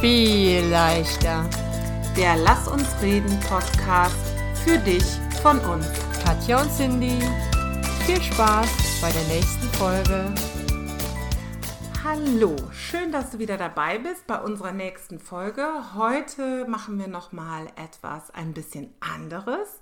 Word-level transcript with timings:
viel 0.00 0.64
leichter. 0.66 1.50
Der 2.16 2.36
Lass 2.36 2.68
uns 2.68 2.86
reden 3.02 3.36
Podcast 3.40 4.14
für 4.62 4.78
dich 4.78 5.02
von 5.42 5.58
uns. 5.58 5.86
Katja 6.24 6.62
und 6.62 6.70
Cindy, 6.70 7.18
viel 8.06 8.22
Spaß 8.22 9.00
bei 9.00 9.10
der 9.10 9.24
nächsten 9.24 9.66
Folge. 9.76 10.32
Hallo, 12.04 12.54
schön, 12.72 13.10
dass 13.10 13.32
du 13.32 13.40
wieder 13.40 13.56
dabei 13.56 13.98
bist 13.98 14.24
bei 14.28 14.40
unserer 14.40 14.70
nächsten 14.70 15.18
Folge. 15.18 15.66
Heute 15.96 16.64
machen 16.68 16.96
wir 17.00 17.08
noch 17.08 17.32
mal 17.32 17.66
etwas 17.74 18.30
ein 18.30 18.52
bisschen 18.52 18.94
anderes. 19.00 19.80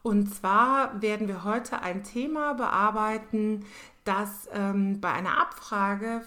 Und 0.00 0.34
zwar 0.34 1.02
werden 1.02 1.28
wir 1.28 1.44
heute 1.44 1.82
ein 1.82 2.04
Thema 2.04 2.54
bearbeiten, 2.54 3.66
das 4.04 4.48
ähm, 4.54 5.00
bei 5.02 5.12
einer 5.12 5.38
Abfrage 5.38 6.22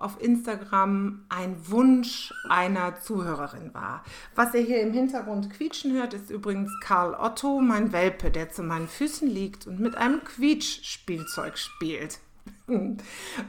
auf 0.00 0.20
Instagram 0.20 1.24
ein 1.28 1.56
Wunsch 1.68 2.32
einer 2.48 3.00
Zuhörerin 3.00 3.72
war. 3.74 4.02
Was 4.34 4.54
ihr 4.54 4.62
hier 4.62 4.80
im 4.80 4.92
Hintergrund 4.92 5.50
quietschen 5.50 5.92
hört, 5.92 6.14
ist 6.14 6.30
übrigens 6.30 6.70
Karl 6.82 7.14
Otto, 7.14 7.60
mein 7.60 7.92
Welpe, 7.92 8.30
der 8.30 8.50
zu 8.50 8.62
meinen 8.62 8.88
Füßen 8.88 9.28
liegt 9.28 9.66
und 9.66 9.78
mit 9.78 9.96
einem 9.96 10.24
Quietschspielzeug 10.24 11.58
spielt. 11.58 12.18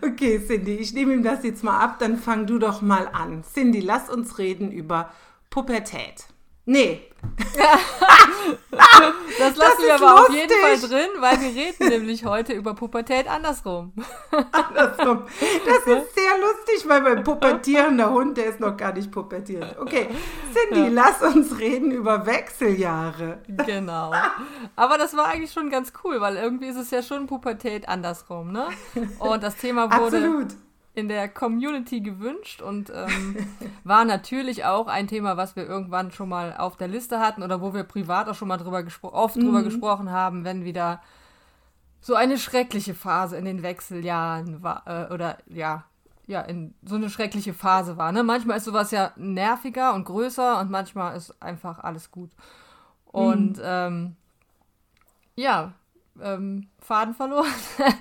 Okay, 0.02 0.40
Cindy, 0.46 0.76
ich 0.76 0.94
nehme 0.94 1.14
ihm 1.14 1.24
das 1.24 1.44
jetzt 1.44 1.64
mal 1.64 1.80
ab, 1.80 2.00
dann 2.00 2.18
fang 2.18 2.48
du 2.48 2.60
doch 2.60 2.82
mal 2.82 3.08
an. 3.08 3.44
Cindy, 3.44 3.80
lass 3.80 4.10
uns 4.10 4.38
reden 4.38 4.72
über 4.72 5.12
Pubertät. 5.50 6.26
Nee. 6.66 7.08
das 9.40 9.56
lassen 9.56 9.84
wir 9.84 9.96
aber 9.96 10.22
lustig. 10.22 10.30
auf 10.30 10.34
jeden 10.34 10.62
Fall 10.62 10.80
drin, 10.90 11.10
weil 11.20 11.42
wir 11.42 11.50
reden 11.50 11.90
nämlich 11.90 12.26
heute 12.26 12.54
über 12.54 12.74
Pubertät 12.76 13.28
andersrum. 13.28 13.94
andersrum. 14.52 15.24
Das 15.66 15.78
ist 15.80 16.16
sehr 16.16 16.38
lustig, 16.40 16.88
weil 16.88 17.02
beim 17.02 17.24
Pubertieren 17.24 17.98
der 17.98 18.12
Hund, 18.12 18.38
der 18.38 18.46
ist 18.46 18.60
noch 18.60 18.78
gar 18.78 18.94
nicht 18.94 19.12
pubertiert. 19.12 19.78
Okay, 19.80 20.08
Cindy, 20.54 20.82
ja. 20.82 20.90
lass 20.90 21.22
uns 21.22 21.60
reden 21.60 21.92
über 21.92 22.26
Wechseljahre. 22.26 23.40
Genau. 23.66 24.14
Aber 24.76 24.98
das 24.98 25.16
war 25.16 25.28
eigentlich 25.28 25.52
schon 25.52 25.70
ganz 25.70 25.94
cool, 26.04 26.22
weil 26.22 26.38
irgendwie 26.38 26.68
ist 26.68 26.78
es 26.78 26.92
ja 26.92 27.02
schon 27.02 27.28
Pubertät 27.28 27.90
andersrum, 27.90 28.52
ne? 28.52 28.68
Und 29.20 29.44
das 29.44 29.58
Thema 29.58 29.92
wurde 29.92 30.18
Absolut 30.18 30.56
in 30.94 31.08
der 31.08 31.30
Community 31.30 32.02
gewünscht 32.02 32.62
und 32.62 32.92
ähm, 32.94 33.38
war 33.84 34.04
natürlich 34.04 34.66
auch 34.66 34.88
ein 34.88 35.08
Thema, 35.08 35.38
was 35.38 35.56
wir 35.56 35.66
irgendwann 35.66 36.12
schon 36.12 36.30
mal 36.30 36.56
auf 36.58 36.76
der 36.76 36.88
Liste 36.90 37.20
hatten 37.20 37.44
oder 37.44 37.62
wo 37.62 37.74
wir 37.74 37.84
privat 37.84 38.28
auch 38.28 38.36
schon 38.36 38.50
mal 38.50 38.58
drüber 38.58 38.84
oft 39.04 39.38
mhm. 39.38 39.42
drüber 39.46 39.64
gesprochen 39.64 40.12
haben, 40.12 40.44
wenn 40.44 40.66
wieder 40.66 41.02
so 42.02 42.16
eine 42.16 42.38
schreckliche 42.38 42.94
Phase 42.94 43.38
in 43.38 43.46
den 43.46 43.64
Wechseljahren 43.64 44.64
war 44.64 44.84
äh, 44.86 45.14
oder 45.14 45.38
ja 45.48 45.86
ja 46.28 46.42
in 46.42 46.74
so 46.84 46.96
eine 46.96 47.10
schreckliche 47.10 47.54
Phase 47.54 47.98
war. 47.98 48.12
Ne? 48.12 48.24
Manchmal 48.24 48.58
ist 48.58 48.66
sowas 48.66 48.92
ja 48.92 49.12
nerviger 49.16 49.94
und 49.94 50.06
größer 50.06 50.60
und 50.60 50.72
manchmal 50.72 51.16
ist 51.16 51.42
einfach 51.42 51.80
alles 51.80 52.12
gut. 52.12 52.32
Und 53.06 53.58
mhm. 53.58 53.64
ähm, 53.64 54.16
ja, 55.36 55.74
ähm, 56.22 56.68
Faden 56.80 57.14
verloren. 57.14 57.48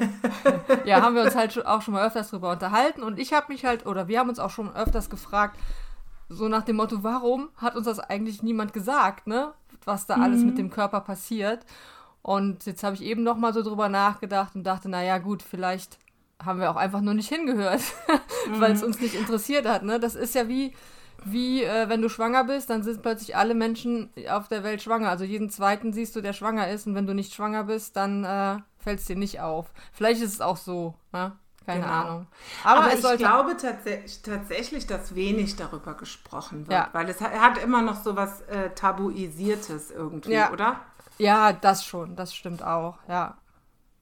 ja, 0.84 1.02
haben 1.02 1.14
wir 1.14 1.22
uns 1.22 1.34
halt 1.34 1.66
auch 1.66 1.82
schon 1.82 1.94
mal 1.94 2.06
öfters 2.06 2.30
drüber 2.30 2.52
unterhalten 2.52 3.02
und 3.02 3.18
ich 3.18 3.32
habe 3.32 3.52
mich 3.52 3.64
halt, 3.64 3.86
oder 3.86 4.08
wir 4.08 4.18
haben 4.18 4.28
uns 4.28 4.38
auch 4.38 4.50
schon 4.50 4.74
öfters 4.74 5.10
gefragt, 5.10 5.58
so 6.28 6.48
nach 6.48 6.62
dem 6.62 6.76
Motto, 6.76 7.02
warum 7.02 7.48
hat 7.56 7.76
uns 7.76 7.86
das 7.86 8.00
eigentlich 8.00 8.42
niemand 8.42 8.72
gesagt, 8.72 9.26
ne? 9.26 9.52
Was 9.84 10.06
da 10.06 10.16
mhm. 10.16 10.22
alles 10.22 10.42
mit 10.42 10.58
dem 10.58 10.70
Körper 10.70 11.00
passiert. 11.00 11.64
Und 12.22 12.64
jetzt 12.64 12.82
habe 12.82 12.94
ich 12.94 13.02
eben 13.02 13.22
noch 13.22 13.36
mal 13.36 13.52
so 13.52 13.62
drüber 13.62 13.90
nachgedacht 13.90 14.54
und 14.54 14.64
dachte, 14.64 14.88
naja, 14.88 15.18
gut, 15.18 15.42
vielleicht 15.42 15.98
haben 16.42 16.58
wir 16.58 16.70
auch 16.70 16.76
einfach 16.76 17.02
nur 17.02 17.14
nicht 17.14 17.28
hingehört, 17.28 17.82
mhm. 18.48 18.60
weil 18.60 18.72
es 18.72 18.82
uns 18.82 19.00
nicht 19.00 19.14
interessiert 19.14 19.68
hat, 19.68 19.82
ne? 19.82 20.00
Das 20.00 20.14
ist 20.14 20.34
ja 20.34 20.48
wie, 20.48 20.72
wie 21.24 21.62
äh, 21.62 21.88
wenn 21.88 22.02
du 22.02 22.08
schwanger 22.08 22.44
bist, 22.44 22.70
dann 22.70 22.82
sind 22.82 23.02
plötzlich 23.02 23.36
alle 23.36 23.54
Menschen 23.54 24.10
auf 24.30 24.48
der 24.48 24.64
Welt 24.64 24.82
schwanger. 24.82 25.10
Also 25.10 25.24
jeden 25.24 25.50
zweiten 25.50 25.92
siehst 25.92 26.16
du, 26.16 26.20
der 26.20 26.32
schwanger 26.32 26.68
ist. 26.68 26.86
Und 26.86 26.94
wenn 26.94 27.06
du 27.06 27.14
nicht 27.14 27.34
schwanger 27.34 27.64
bist, 27.64 27.96
dann 27.96 28.24
äh, 28.24 28.56
fällt 28.84 29.00
es 29.00 29.06
dir 29.06 29.16
nicht 29.16 29.40
auf. 29.40 29.72
Vielleicht 29.92 30.22
ist 30.22 30.34
es 30.34 30.40
auch 30.40 30.56
so, 30.56 30.94
ne? 31.12 31.32
Keine 31.66 31.80
genau. 31.80 31.92
Ahnung. 31.92 32.26
Aber, 32.62 32.84
Aber 32.84 32.94
ich 32.94 33.18
glaube 33.18 33.56
tats 33.56 34.22
tatsächlich, 34.22 34.86
dass 34.86 35.14
wenig 35.14 35.56
darüber 35.56 35.94
gesprochen 35.94 36.68
wird, 36.68 36.72
ja. 36.72 36.88
weil 36.92 37.08
es 37.08 37.22
hat 37.22 37.56
immer 37.56 37.80
noch 37.80 38.02
so 38.02 38.16
was 38.16 38.42
äh, 38.42 38.70
Tabuisiertes 38.74 39.90
irgendwie, 39.90 40.32
ja. 40.32 40.52
oder? 40.52 40.80
Ja, 41.16 41.54
das 41.54 41.84
schon, 41.84 42.16
das 42.16 42.34
stimmt 42.34 42.62
auch, 42.62 42.98
ja. 43.08 43.38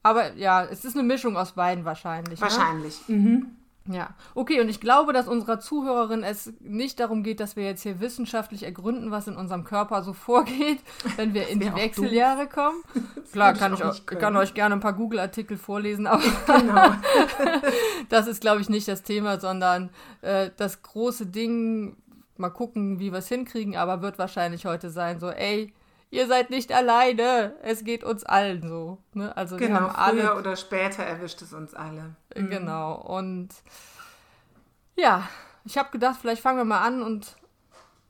Aber 0.03 0.35
ja, 0.35 0.65
es 0.65 0.85
ist 0.85 0.97
eine 0.97 1.05
Mischung 1.05 1.37
aus 1.37 1.53
beiden 1.53 1.85
wahrscheinlich. 1.85 2.41
Ne? 2.41 2.43
Wahrscheinlich. 2.43 3.09
Ne? 3.09 3.17
Mhm. 3.17 3.57
Ja, 3.91 4.11
okay, 4.37 4.61
und 4.61 4.69
ich 4.69 4.81
glaube, 4.81 5.13
dass 5.13 5.27
unserer 5.27 5.59
Zuhörerin 5.59 6.23
es 6.23 6.53
nicht 6.61 7.01
darum 7.01 7.25
geht, 7.25 7.41
dass 7.41 7.57
wir 7.57 7.65
jetzt 7.65 7.83
hier 7.83 8.01
wissenschaftlich 8.01 8.63
ergründen, 8.63 9.11
was 9.11 9.27
in 9.27 9.37
unserem 9.37 9.65
Körper 9.65 10.03
so 10.03 10.13
vorgeht, 10.13 10.79
wenn 11.17 11.35
wir 11.35 11.49
in 11.49 11.59
die 11.59 11.75
Wechseljahre 11.75 12.47
kommen. 12.47 12.83
Klar, 13.33 13.55
kann 13.55 13.75
ich, 13.75 13.83
auch, 13.83 14.07
kann 14.07 14.37
euch 14.37 14.55
gerne 14.55 14.77
ein 14.77 14.81
paar 14.81 14.93
Google-Artikel 14.93 15.57
vorlesen, 15.57 16.07
aber 16.07 16.23
genau. 16.47 16.93
das 18.09 18.29
ist, 18.29 18.41
glaube 18.41 18.61
ich, 18.61 18.69
nicht 18.69 18.87
das 18.87 19.03
Thema, 19.03 19.41
sondern 19.41 19.91
äh, 20.21 20.51
das 20.57 20.83
große 20.83 21.27
Ding, 21.27 21.97
mal 22.37 22.51
gucken, 22.51 23.01
wie 23.01 23.11
wir 23.11 23.19
es 23.19 23.29
hinkriegen, 23.29 23.77
aber 23.77 24.01
wird 24.01 24.19
wahrscheinlich 24.19 24.65
heute 24.65 24.91
sein, 24.91 25.19
so, 25.19 25.29
ey, 25.29 25.73
ihr 26.13 26.27
seid 26.27 26.51
nicht 26.51 26.71
alleine. 26.73 27.55
Es 27.63 27.83
geht 27.83 28.05
uns 28.05 28.23
allen 28.23 28.69
so. 28.69 28.99
Ne? 29.15 29.37
Also 29.37 29.57
genau, 29.57 29.75
wir 29.75 29.81
haben 29.81 29.91
früher 29.91 30.31
alle, 30.31 30.39
oder 30.39 30.57
später 30.57 31.03
erwischt 31.03 31.43
es 31.43 31.53
uns 31.53 31.75
alle. 31.75 32.15
Mhm. 32.37 32.51
Genau. 32.51 32.95
Und 32.95 33.49
ja, 34.95 35.29
ich 35.65 35.79
habe 35.79 35.91
gedacht, 35.91 36.19
vielleicht 36.21 36.43
fangen 36.43 36.59
wir 36.59 36.65
mal 36.65 36.83
an 36.83 37.03
und 37.03 37.37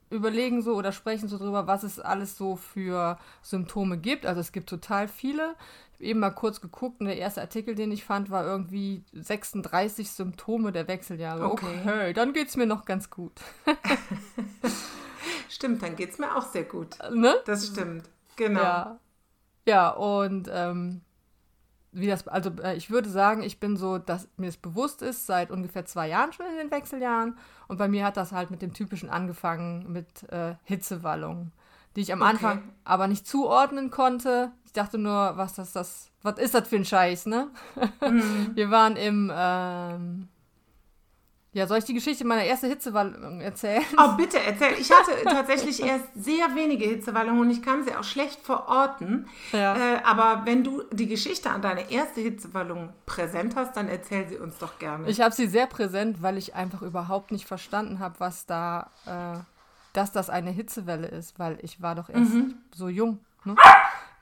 überlegen 0.09 0.61
so 0.61 0.75
oder 0.75 0.91
sprechen 0.91 1.27
so 1.27 1.37
drüber, 1.37 1.65
was 1.65 1.83
es 1.83 1.99
alles 1.99 2.37
so 2.37 2.57
für 2.57 3.17
Symptome 3.41 3.97
gibt. 3.97 4.25
Also 4.25 4.41
es 4.41 4.51
gibt 4.51 4.69
total 4.69 5.07
viele. 5.07 5.55
Ich 5.93 5.99
habe 5.99 6.03
eben 6.03 6.19
mal 6.19 6.31
kurz 6.31 6.59
geguckt 6.59 6.99
und 6.99 7.07
der 7.07 7.17
erste 7.17 7.39
Artikel, 7.39 7.73
den 7.73 7.91
ich 7.91 8.03
fand, 8.03 8.29
war 8.29 8.45
irgendwie 8.45 9.05
36 9.13 10.11
Symptome 10.11 10.73
der 10.73 10.89
Wechseljahre. 10.89 11.45
Okay, 11.45 11.79
okay 11.81 12.13
dann 12.13 12.33
geht 12.33 12.49
es 12.49 12.57
mir 12.57 12.65
noch 12.65 12.83
ganz 12.83 13.09
gut. 13.09 13.31
Stimmt, 15.53 15.83
dann 15.83 15.95
geht 15.95 16.09
es 16.09 16.17
mir 16.17 16.35
auch 16.35 16.47
sehr 16.47 16.63
gut. 16.63 16.97
Ne? 17.11 17.35
Das 17.45 17.67
stimmt. 17.67 18.09
Genau. 18.37 18.59
Ja, 18.59 18.99
ja 19.67 19.89
und 19.91 20.49
ähm, 20.51 21.01
wie 21.91 22.07
das, 22.07 22.27
also 22.27 22.49
äh, 22.63 22.75
ich 22.75 22.89
würde 22.89 23.07
sagen, 23.07 23.43
ich 23.43 23.59
bin 23.59 23.77
so, 23.77 23.99
dass 23.99 24.27
mir 24.35 24.47
es 24.47 24.57
bewusst 24.57 25.03
ist, 25.03 25.27
seit 25.27 25.51
ungefähr 25.51 25.85
zwei 25.85 26.07
Jahren 26.07 26.33
schon 26.33 26.47
in 26.47 26.57
den 26.57 26.71
Wechseljahren. 26.71 27.37
Und 27.67 27.77
bei 27.77 27.87
mir 27.87 28.03
hat 28.03 28.17
das 28.17 28.31
halt 28.31 28.49
mit 28.49 28.63
dem 28.63 28.73
Typischen 28.73 29.11
angefangen, 29.11 29.91
mit 29.91 30.27
äh, 30.31 30.55
Hitzewallungen, 30.63 31.51
die 31.95 32.01
ich 32.01 32.11
am 32.11 32.21
okay. 32.21 32.31
Anfang 32.31 32.63
aber 32.83 33.05
nicht 33.05 33.27
zuordnen 33.27 33.91
konnte. 33.91 34.51
Ich 34.65 34.73
dachte 34.73 34.97
nur, 34.97 35.37
was 35.37 35.53
das, 35.53 35.71
das, 35.71 36.09
was 36.23 36.39
ist 36.39 36.55
das 36.55 36.67
für 36.67 36.77
ein 36.77 36.85
Scheiß, 36.85 37.27
ne? 37.27 37.51
Mhm. 38.01 38.51
Wir 38.55 38.71
waren 38.71 38.95
im, 38.95 39.31
ähm, 39.31 40.29
ja, 41.53 41.67
soll 41.67 41.77
ich 41.77 41.85
die 41.85 41.93
Geschichte 41.93 42.25
meiner 42.25 42.43
ersten 42.43 42.67
Hitzewallung 42.67 43.39
erzählen? 43.39 43.83
Oh, 43.95 44.13
bitte, 44.17 44.39
erzähl. 44.39 44.73
Ich 44.79 44.91
hatte 44.91 45.11
tatsächlich 45.23 45.83
erst 45.83 46.05
sehr 46.15 46.55
wenige 46.55 46.85
Hitzewallungen 46.85 47.41
und 47.41 47.51
ich 47.51 47.61
kann 47.61 47.83
sie 47.83 47.95
auch 47.95 48.03
schlecht 48.03 48.41
verorten. 48.41 49.27
Ja. 49.51 49.75
Äh, 49.75 50.01
aber 50.03 50.45
wenn 50.45 50.63
du 50.63 50.83
die 50.91 51.07
Geschichte 51.07 51.51
an 51.51 51.61
deine 51.61 51.91
erste 51.91 52.21
Hitzewallung 52.21 52.91
präsent 53.05 53.55
hast, 53.55 53.77
dann 53.77 53.87
erzähl 53.87 54.27
sie 54.27 54.37
uns 54.37 54.57
doch 54.57 54.79
gerne. 54.79 55.07
Ich 55.07 55.21
habe 55.21 55.33
sie 55.35 55.45
sehr 55.45 55.67
präsent, 55.67 56.23
weil 56.23 56.39
ich 56.39 56.55
einfach 56.55 56.81
überhaupt 56.81 57.31
nicht 57.31 57.45
verstanden 57.45 57.99
habe, 57.99 58.15
was 58.17 58.47
da, 58.47 58.89
äh, 59.05 59.39
dass 59.93 60.11
das 60.11 60.31
eine 60.31 60.49
Hitzewelle 60.49 61.07
ist, 61.07 61.37
weil 61.37 61.59
ich 61.61 61.83
war 61.83 61.93
doch 61.93 62.09
erst 62.09 62.33
mhm. 62.33 62.55
so 62.73 62.89
jung. 62.89 63.19
Ne? 63.43 63.55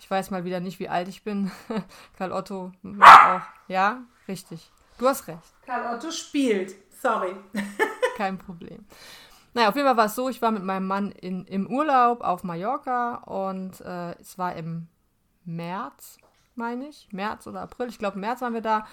Ich 0.01 0.11
weiß 0.11 0.31
mal 0.31 0.43
wieder 0.43 0.59
nicht, 0.59 0.79
wie 0.79 0.89
alt 0.89 1.07
ich 1.07 1.23
bin. 1.23 1.49
Karl 2.17 2.33
Otto 2.33 2.73
auch. 2.99 3.41
Ja, 3.69 4.01
richtig. 4.27 4.69
Du 4.97 5.07
hast 5.07 5.27
recht. 5.27 5.39
Karl 5.65 5.95
Otto 5.95 6.11
spielt. 6.11 6.75
Sorry. 7.01 7.35
Kein 8.17 8.37
Problem. 8.37 8.85
Naja, 9.53 9.69
auf 9.69 9.75
jeden 9.75 9.87
Fall 9.87 9.97
war 9.97 10.05
es 10.05 10.15
so, 10.15 10.29
ich 10.29 10.41
war 10.41 10.51
mit 10.51 10.63
meinem 10.63 10.87
Mann 10.87 11.11
in, 11.11 11.45
im 11.45 11.67
Urlaub 11.67 12.21
auf 12.21 12.43
Mallorca 12.43 13.15
und 13.25 13.81
äh, 13.81 14.11
es 14.19 14.37
war 14.37 14.55
im 14.55 14.87
März, 15.43 16.17
meine 16.55 16.87
ich. 16.87 17.07
März 17.11 17.47
oder 17.47 17.61
April. 17.61 17.89
Ich 17.89 17.97
glaube, 17.97 18.15
im 18.15 18.21
März 18.21 18.41
waren 18.41 18.53
wir 18.53 18.61
da. 18.61 18.85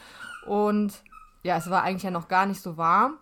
Und 0.47 1.03
ja, 1.43 1.59
es 1.59 1.71
war 1.71 1.83
eigentlich 1.83 2.03
ja 2.03 2.11
noch 2.11 2.29
gar 2.29 2.47
nicht 2.47 2.61
so 2.63 2.77
warm. 2.77 3.19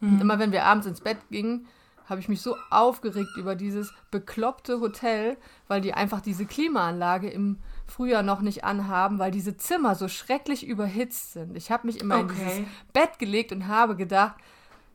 Mhm. 0.00 0.14
Und 0.14 0.20
immer 0.22 0.38
wenn 0.38 0.52
wir 0.52 0.64
abends 0.64 0.86
ins 0.86 1.00
Bett 1.00 1.18
gingen, 1.30 1.68
habe 2.06 2.20
ich 2.20 2.28
mich 2.28 2.40
so 2.40 2.56
aufgeregt 2.70 3.30
über 3.36 3.54
dieses 3.54 3.92
bekloppte 4.10 4.80
Hotel, 4.80 5.36
weil 5.68 5.80
die 5.80 5.92
einfach 5.92 6.20
diese 6.20 6.46
Klimaanlage 6.46 7.28
im 7.28 7.58
Frühjahr 7.86 8.22
noch 8.22 8.40
nicht 8.40 8.64
anhaben, 8.64 9.18
weil 9.18 9.30
diese 9.30 9.56
Zimmer 9.56 9.94
so 9.94 10.08
schrecklich 10.08 10.66
überhitzt 10.66 11.32
sind. 11.32 11.56
Ich 11.56 11.70
habe 11.70 11.86
mich 11.86 12.00
immer 12.00 12.18
okay. 12.18 12.22
in 12.22 12.38
dieses 12.38 12.58
Bett 12.92 13.18
gelegt 13.18 13.52
und 13.52 13.66
habe 13.66 13.96
gedacht, 13.96 14.36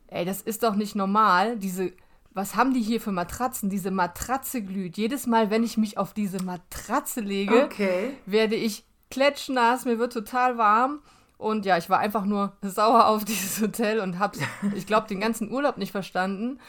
ey, 0.07 0.25
das 0.25 0.41
ist 0.41 0.63
doch 0.63 0.75
nicht 0.75 0.95
normal. 0.95 1.57
Diese, 1.57 1.91
was 2.33 2.55
haben 2.55 2.73
die 2.73 2.81
hier 2.81 3.01
für 3.01 3.11
Matratzen? 3.11 3.69
Diese 3.69 3.91
Matratze 3.91 4.61
glüht. 4.61 4.97
Jedes 4.97 5.27
Mal, 5.27 5.49
wenn 5.49 5.63
ich 5.63 5.77
mich 5.77 5.97
auf 5.97 6.13
diese 6.13 6.43
Matratze 6.43 7.21
lege, 7.21 7.65
okay. 7.65 8.13
werde 8.25 8.55
ich 8.55 8.85
klatschnass, 9.09 9.85
mir 9.85 9.99
wird 9.99 10.13
total 10.13 10.57
warm. 10.57 10.99
Und 11.37 11.65
ja, 11.65 11.77
ich 11.77 11.89
war 11.89 11.99
einfach 11.99 12.25
nur 12.25 12.53
sauer 12.61 13.07
auf 13.07 13.25
dieses 13.25 13.61
Hotel 13.61 13.99
und 13.99 14.19
habe, 14.19 14.37
ich 14.75 14.85
glaube, 14.85 15.07
den 15.07 15.19
ganzen 15.19 15.51
Urlaub 15.51 15.77
nicht 15.77 15.91
verstanden. 15.91 16.59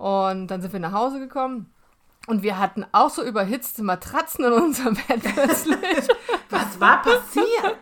Und 0.00 0.46
dann 0.46 0.62
sind 0.62 0.72
wir 0.72 0.80
nach 0.80 0.92
Hause 0.92 1.18
gekommen. 1.18 1.70
Und 2.26 2.42
wir 2.42 2.58
hatten 2.58 2.86
auch 2.92 3.10
so 3.10 3.22
überhitzte 3.22 3.82
Matratzen 3.82 4.46
in 4.46 4.52
unserem 4.52 4.94
Bett 5.08 5.22
plötzlich. 5.22 6.08
Was 6.48 6.80
war 6.80 7.02
passiert? 7.02 7.78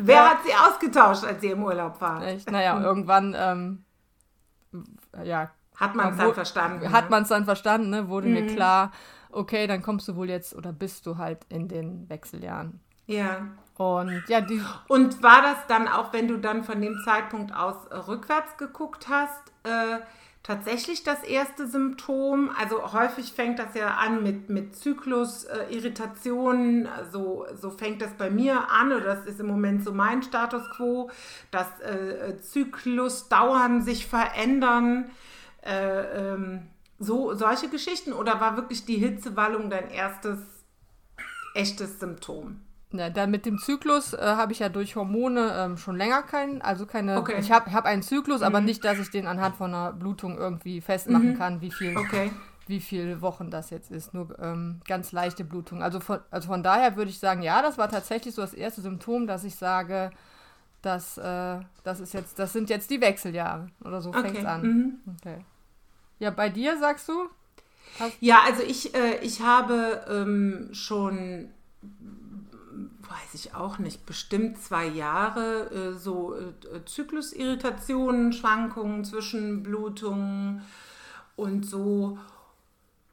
Wer 0.00 0.14
Ja. 0.14 0.30
hat 0.30 0.38
sie 0.44 0.52
ausgetauscht, 0.54 1.24
als 1.24 1.42
ihr 1.42 1.52
im 1.52 1.64
Urlaub? 1.64 2.00
Echt? 2.22 2.48
Naja, 2.50 2.80
irgendwann, 2.80 3.34
ähm, 3.36 3.84
ja, 5.24 5.50
Hat 5.74 5.94
man 5.96 6.12
es 6.12 6.16
dann 6.18 6.34
verstanden? 6.34 6.92
hat 6.92 7.04
ne? 7.04 7.10
man 7.10 7.22
es 7.24 7.28
dann 7.28 7.44
verstanden, 7.44 7.90
ne? 7.90 8.08
wurde 8.08 8.28
mir 8.28 8.46
klar, 8.46 8.92
okay, 9.30 9.66
dann 9.66 9.82
kommst 9.82 10.06
du 10.06 10.14
wohl 10.16 10.28
jetzt 10.28 10.54
oder 10.54 10.72
bist 10.72 11.06
du 11.06 11.16
halt 11.18 11.44
in 11.48 11.66
den 11.66 12.08
Wechseljahren. 12.08 12.80
Ja. 13.06 13.48
Und 13.78 14.22
ja, 14.28 14.40
die, 14.40 14.60
Und 14.88 15.22
war 15.22 15.42
das 15.42 15.58
dann 15.68 15.88
auch, 15.88 16.12
wenn 16.12 16.28
du 16.28 16.36
dann 16.38 16.62
von 16.64 16.80
dem 16.80 16.96
Zeitpunkt 17.04 17.52
aus 17.54 17.76
rückwärts 18.08 18.56
geguckt 18.58 19.06
hast, 19.08 19.40
äh, 19.64 19.98
tatsächlich 20.48 21.04
das 21.04 21.22
erste 21.24 21.68
Symptom? 21.68 22.50
Also 22.58 22.94
häufig 22.94 23.32
fängt 23.32 23.58
das 23.58 23.74
ja 23.74 23.96
an 23.96 24.22
mit, 24.22 24.48
mit 24.48 24.74
Zyklus-Irritationen. 24.74 26.88
so, 27.12 27.44
so 27.60 27.68
fängt 27.70 28.00
das 28.00 28.14
bei 28.14 28.30
mir 28.30 28.70
an, 28.70 28.92
oder 28.92 29.04
das 29.04 29.26
ist 29.26 29.40
im 29.40 29.46
Moment 29.46 29.84
so 29.84 29.92
mein 29.92 30.22
Status 30.22 30.62
quo, 30.70 31.10
dass 31.50 31.66
äh, 31.80 32.40
Zyklusdauern 32.40 33.82
sich 33.82 34.06
verändern. 34.06 35.10
Äh, 35.60 36.32
ähm, 36.32 36.62
so 36.98 37.34
solche 37.34 37.68
Geschichten 37.68 38.14
oder 38.14 38.40
war 38.40 38.56
wirklich 38.56 38.86
die 38.86 38.96
Hitzewallung 38.96 39.68
dein 39.68 39.90
erstes 39.90 40.38
echtes 41.52 42.00
Symptom? 42.00 42.62
Ja, 42.92 43.10
dann 43.10 43.30
mit 43.30 43.44
dem 43.44 43.58
Zyklus 43.58 44.14
äh, 44.14 44.18
habe 44.20 44.52
ich 44.52 44.60
ja 44.60 44.68
durch 44.68 44.96
Hormone 44.96 45.52
ähm, 45.56 45.76
schon 45.76 45.96
länger 45.96 46.22
keinen, 46.22 46.62
also 46.62 46.86
keine, 46.86 47.18
Okay. 47.18 47.38
ich 47.38 47.50
habe 47.52 47.72
hab 47.72 47.84
einen 47.84 48.02
Zyklus, 48.02 48.40
aber 48.42 48.60
nicht, 48.60 48.84
dass 48.84 48.98
ich 48.98 49.10
den 49.10 49.26
anhand 49.26 49.56
von 49.56 49.74
einer 49.74 49.92
Blutung 49.92 50.38
irgendwie 50.38 50.80
festmachen 50.80 51.34
kann, 51.36 51.60
wie 51.60 51.70
viel, 51.70 51.96
Okay. 51.96 52.30
wie 52.66 52.80
viele 52.80 53.20
Wochen 53.20 53.50
das 53.50 53.70
jetzt 53.70 53.90
ist. 53.90 54.14
Nur 54.14 54.38
ähm, 54.38 54.80
ganz 54.86 55.12
leichte 55.12 55.44
Blutung. 55.44 55.82
Also 55.82 56.00
von, 56.00 56.20
also 56.30 56.48
von 56.48 56.62
daher 56.62 56.96
würde 56.96 57.10
ich 57.10 57.18
sagen, 57.18 57.42
ja, 57.42 57.60
das 57.62 57.76
war 57.76 57.88
tatsächlich 57.90 58.34
so 58.34 58.40
das 58.42 58.54
erste 58.54 58.80
Symptom, 58.80 59.26
dass 59.26 59.44
ich 59.44 59.56
sage, 59.56 60.10
dass, 60.80 61.18
äh, 61.18 61.60
das 61.84 62.00
ist 62.00 62.14
jetzt, 62.14 62.38
das 62.38 62.52
sind 62.52 62.70
jetzt 62.70 62.88
die 62.90 63.00
Wechseljahre 63.00 63.66
oder 63.84 64.00
so 64.00 64.12
fängt 64.12 64.26
Okay. 64.28 64.38
es 64.38 64.44
an. 64.46 64.62
Mhm. 64.62 65.00
Okay. 65.20 65.44
Ja, 66.20 66.30
bei 66.30 66.48
dir 66.48 66.78
sagst 66.78 67.08
du? 67.08 67.28
Ja, 68.20 68.42
also 68.46 68.62
ich, 68.62 68.94
äh, 68.94 69.18
ich 69.22 69.40
habe 69.40 70.04
ähm, 70.08 70.68
schon, 70.72 71.48
weiß 73.22 73.34
ich 73.34 73.54
auch 73.54 73.78
nicht, 73.78 74.06
bestimmt 74.06 74.58
zwei 74.62 74.86
Jahre 74.86 75.70
äh, 75.70 75.92
so 75.94 76.34
äh, 76.34 76.84
Zyklusirritationen, 76.84 78.32
Schwankungen, 78.32 79.04
Zwischenblutungen 79.04 80.62
und 81.36 81.66
so. 81.66 82.18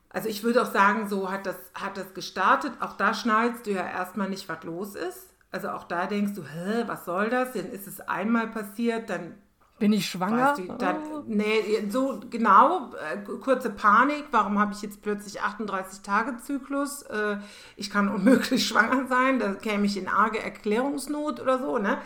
Also 0.09 0.29
ich 0.29 0.43
würde 0.43 0.61
auch 0.61 0.71
sagen, 0.71 1.09
so 1.09 1.31
hat 1.31 1.45
das, 1.45 1.57
hat 1.73 1.97
das 1.97 2.13
gestartet. 2.13 2.73
Auch 2.79 2.93
da 2.93 3.13
schnallst 3.13 3.65
du 3.65 3.71
ja 3.71 3.85
erstmal 3.85 4.29
nicht, 4.29 4.47
was 4.47 4.63
los 4.63 4.95
ist. 4.95 5.29
Also 5.51 5.69
auch 5.69 5.85
da 5.85 6.05
denkst 6.07 6.33
du, 6.33 6.43
hä, 6.43 6.83
was 6.87 7.05
soll 7.05 7.29
das? 7.29 7.53
Dann 7.53 7.69
ist 7.71 7.87
es 7.87 8.01
einmal 8.01 8.47
passiert, 8.47 9.09
dann 9.09 9.35
Bin 9.77 9.91
ich 9.91 10.09
schwanger? 10.09 10.51
Weißt 10.51 10.59
du, 10.59 10.73
dann, 10.77 10.97
nee, 11.27 11.85
so 11.89 12.21
genau, 12.29 12.91
äh, 12.93 13.17
kurze 13.17 13.69
Panik, 13.69 14.23
warum 14.31 14.57
habe 14.57 14.71
ich 14.71 14.81
jetzt 14.81 15.01
plötzlich 15.01 15.41
38 15.41 16.01
Tage 16.01 16.37
Zyklus? 16.37 17.01
Äh, 17.01 17.39
ich 17.75 17.89
kann 17.89 18.07
unmöglich 18.07 18.65
schwanger 18.67 19.07
sein, 19.07 19.37
da 19.37 19.53
käme 19.53 19.85
ich 19.85 19.97
in 19.97 20.07
arge 20.07 20.41
Erklärungsnot 20.41 21.41
oder 21.41 21.59
so, 21.59 21.77
ne? 21.77 21.97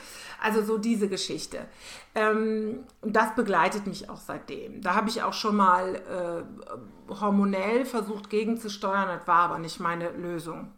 Also 0.42 0.64
so 0.64 0.80
diese 0.80 1.08
Geschichte. 1.10 1.68
Ähm, 2.16 2.86
und 3.02 3.16
das 3.16 3.36
begleitet 3.36 3.86
mich 3.86 4.10
auch 4.10 4.20
seitdem. 4.20 4.82
Da 4.82 4.96
habe 4.96 5.10
ich 5.10 5.22
auch 5.22 5.34
schon 5.34 5.56
mal 5.56 5.96
äh, 5.96 7.14
hormonell 7.22 7.86
versucht 7.86 8.32
gegenzusteuern, 8.32 9.10
das 9.10 9.28
war 9.28 9.42
aber 9.42 9.60
nicht 9.60 9.80
meine 9.80 10.10
Lösung. 10.10 10.72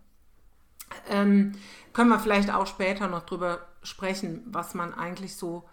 Ähm, 1.07 1.53
können 1.94 2.09
wir 2.09 2.19
vielleicht 2.19 2.53
auch 2.53 2.67
später 2.67 3.07
noch 3.07 3.25
drüber 3.25 3.61
sprechen, 3.81 4.44
was 4.47 4.73
man 4.73 4.94
eigentlich 4.94 5.37
so 5.37 5.63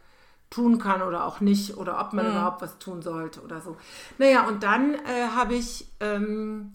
tun 0.51 0.79
kann 0.79 1.03
oder 1.03 1.25
auch 1.25 1.41
nicht 1.41 1.77
oder 1.77 2.01
ob 2.01 2.13
man 2.13 2.27
überhaupt 2.27 2.63
was 2.63 2.79
tun 2.79 3.03
sollte 3.03 3.43
oder 3.43 3.61
so. 3.61 3.77
Naja, 4.17 4.47
und 4.47 4.63
dann 4.63 4.95
äh, 4.95 5.29
habe 5.35 5.55
ich, 5.55 5.91
ähm, 6.01 6.73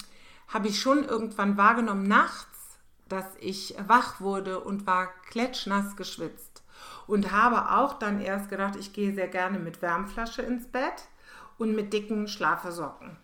hab 0.47 0.65
ich 0.65 0.79
schon 0.79 1.03
irgendwann 1.03 1.57
wahrgenommen 1.57 2.03
nachts, 2.03 2.47
dass 3.09 3.25
ich 3.39 3.75
wach 3.87 4.21
wurde 4.21 4.59
und 4.59 4.85
war 4.85 5.07
klatschnass 5.29 5.95
geschwitzt. 5.95 6.63
Und 7.05 7.31
habe 7.31 7.71
auch 7.71 7.99
dann 7.99 8.21
erst 8.21 8.49
gedacht, 8.49 8.75
ich 8.77 8.93
gehe 8.93 9.13
sehr 9.13 9.27
gerne 9.27 9.59
mit 9.59 9.81
Wärmflasche 9.81 10.41
ins 10.41 10.67
Bett 10.67 11.07
und 11.57 11.75
mit 11.75 11.91
dicken 11.91 12.27
Schlafersocken. 12.27 13.17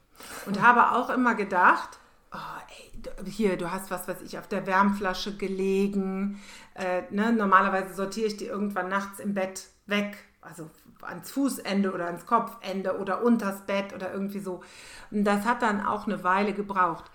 Und 0.46 0.62
habe 0.62 0.92
auch 0.92 1.10
immer 1.10 1.34
gedacht, 1.36 1.98
oh, 2.34 2.38
ey, 2.68 3.26
hier, 3.26 3.58
du 3.58 3.72
hast 3.72 3.90
was, 3.90 4.08
was 4.08 4.22
ich 4.22 4.38
auf 4.38 4.48
der 4.48 4.68
Wärmflasche 4.68 5.38
gelegen. 5.38 6.42
Äh, 6.74 7.04
ne? 7.10 7.32
Normalerweise 7.32 7.94
sortiere 7.94 8.28
ich 8.28 8.38
die 8.38 8.46
irgendwann 8.46 8.90
nachts 8.90 9.20
im 9.20 9.34
Bett 9.34 9.68
weg. 9.86 10.18
Also 10.42 10.70
ans 11.02 11.32
Fußende 11.32 11.94
oder 11.94 12.06
ans 12.06 12.26
Kopfende 12.26 12.98
oder 12.98 13.24
unters 13.24 13.62
Bett 13.66 13.94
oder 13.94 14.14
irgendwie 14.14 14.40
so. 14.40 14.62
Und 15.12 15.26
das 15.26 15.46
hat 15.46 15.62
dann 15.62 15.86
auch 15.86 16.08
eine 16.08 16.24
Weile 16.24 16.54
gebraucht. 16.54 17.12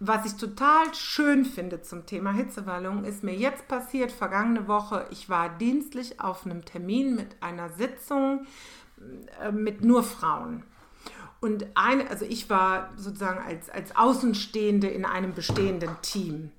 Was 0.00 0.26
ich 0.26 0.36
total 0.36 0.92
schön 0.92 1.44
finde 1.44 1.80
zum 1.80 2.04
Thema 2.04 2.32
Hitzewallung, 2.32 3.04
ist 3.04 3.22
mir 3.22 3.34
jetzt 3.34 3.68
passiert, 3.68 4.12
vergangene 4.12 4.68
Woche. 4.68 5.06
Ich 5.10 5.30
war 5.30 5.48
dienstlich 5.48 6.20
auf 6.20 6.44
einem 6.44 6.64
Termin 6.64 7.14
mit 7.14 7.42
einer 7.42 7.70
Sitzung 7.70 8.46
äh, 9.40 9.52
mit 9.52 9.82
nur 9.82 10.02
Frauen. 10.02 10.64
Und 11.44 11.66
eine, 11.74 12.08
also 12.08 12.24
ich 12.26 12.48
war 12.48 12.88
sozusagen 12.96 13.44
als, 13.46 13.68
als 13.68 13.94
Außenstehende 13.94 14.86
in 14.88 15.04
einem 15.04 15.34
bestehenden 15.34 15.90
Team. 16.00 16.50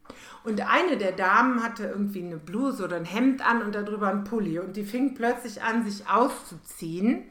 Und 0.43 0.61
eine 0.61 0.97
der 0.97 1.11
Damen 1.11 1.63
hatte 1.63 1.85
irgendwie 1.85 2.21
eine 2.23 2.37
Bluse 2.37 2.83
oder 2.83 2.95
ein 2.97 3.05
Hemd 3.05 3.43
an 3.43 3.63
und 3.63 3.73
darüber 3.73 4.09
ein 4.09 4.23
Pulli. 4.25 4.59
Und 4.59 4.75
die 4.75 4.83
fing 4.83 5.15
plötzlich 5.15 5.63
an, 5.63 5.83
sich 5.89 6.07
auszuziehen 6.07 7.23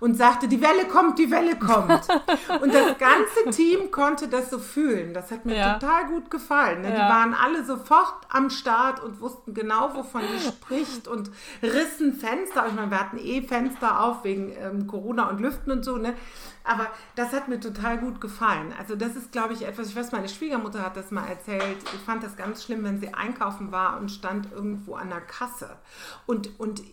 und 0.00 0.14
sagte, 0.16 0.48
die 0.48 0.60
Welle 0.60 0.84
kommt, 0.86 1.18
die 1.20 1.30
Welle 1.30 1.56
kommt. 1.56 2.06
Und 2.60 2.74
das 2.74 2.98
ganze 2.98 3.50
Team 3.56 3.90
konnte 3.90 4.28
das 4.28 4.50
so 4.50 4.58
fühlen. 4.58 5.14
Das 5.14 5.30
hat 5.30 5.46
mir 5.46 5.56
Ja. 5.56 5.78
total 5.78 6.08
gut 6.08 6.30
gefallen. 6.30 6.82
Ne? 6.82 6.88
Die 6.90 6.98
Ja. 6.98 7.08
waren 7.08 7.32
alle 7.32 7.64
sofort 7.64 8.12
am 8.28 8.50
Start 8.50 9.02
und 9.02 9.22
wussten 9.22 9.54
genau, 9.54 9.94
wovon 9.94 10.20
die 10.20 10.46
spricht 10.46 11.08
und 11.08 11.30
rissen 11.62 12.12
Fenster. 12.12 12.66
Ich 12.68 12.74
meine, 12.74 12.90
wir 12.90 13.00
hatten 13.00 13.16
eh 13.16 13.40
Fenster 13.40 14.02
auf 14.04 14.22
wegen 14.24 14.52
ähm, 14.60 14.86
Corona 14.86 15.30
und 15.30 15.40
Lüften 15.40 15.70
und 15.72 15.82
so, 15.82 15.96
ne? 15.96 16.12
Aber 16.66 16.88
das 17.14 17.32
hat 17.32 17.46
mir 17.46 17.60
total 17.60 17.98
gut 17.98 18.20
gefallen. 18.20 18.74
Also 18.76 18.96
das 18.96 19.14
ist, 19.14 19.30
glaube 19.30 19.54
ich, 19.54 19.64
etwas, 19.64 19.88
ich 19.88 19.96
weiß, 19.96 20.10
meine 20.10 20.28
Schwiegermutter 20.28 20.82
hat 20.82 20.96
das 20.96 21.12
mal 21.12 21.26
erzählt. 21.26 21.78
Ich 21.94 22.00
fand 22.00 22.24
das 22.24 22.36
ganz 22.36 22.64
schlimm, 22.64 22.82
wenn 22.82 22.98
sie 22.98 23.14
einkaufen 23.14 23.70
war 23.70 23.98
und 23.98 24.10
stand 24.10 24.50
irgendwo 24.52 24.96
an 24.96 25.08
der 25.08 25.20
Kasse. 25.20 25.76
Und, 26.26 26.58
und 26.58 26.80
äh, 26.80 26.84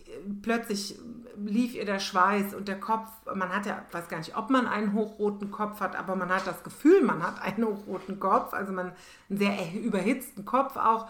plötzlich 0.43 0.99
lief 1.43 1.73
ihr 1.73 1.85
der 1.85 1.99
Schweiß 1.99 2.53
und 2.53 2.67
der 2.67 2.79
Kopf, 2.79 3.07
man 3.33 3.49
hat 3.49 3.65
ja, 3.65 3.83
weiß 3.91 4.09
gar 4.09 4.19
nicht, 4.19 4.37
ob 4.37 4.51
man 4.51 4.67
einen 4.67 4.93
hochroten 4.93 5.49
Kopf 5.49 5.79
hat, 5.79 5.95
aber 5.95 6.15
man 6.15 6.29
hat 6.29 6.45
das 6.45 6.63
Gefühl, 6.63 7.01
man 7.01 7.23
hat 7.23 7.41
einen 7.41 7.65
hochroten 7.65 8.19
Kopf, 8.19 8.53
also 8.53 8.71
man 8.71 8.91
einen 9.29 9.37
sehr 9.37 9.57
überhitzten 9.73 10.45
Kopf 10.45 10.77
auch. 10.77 11.07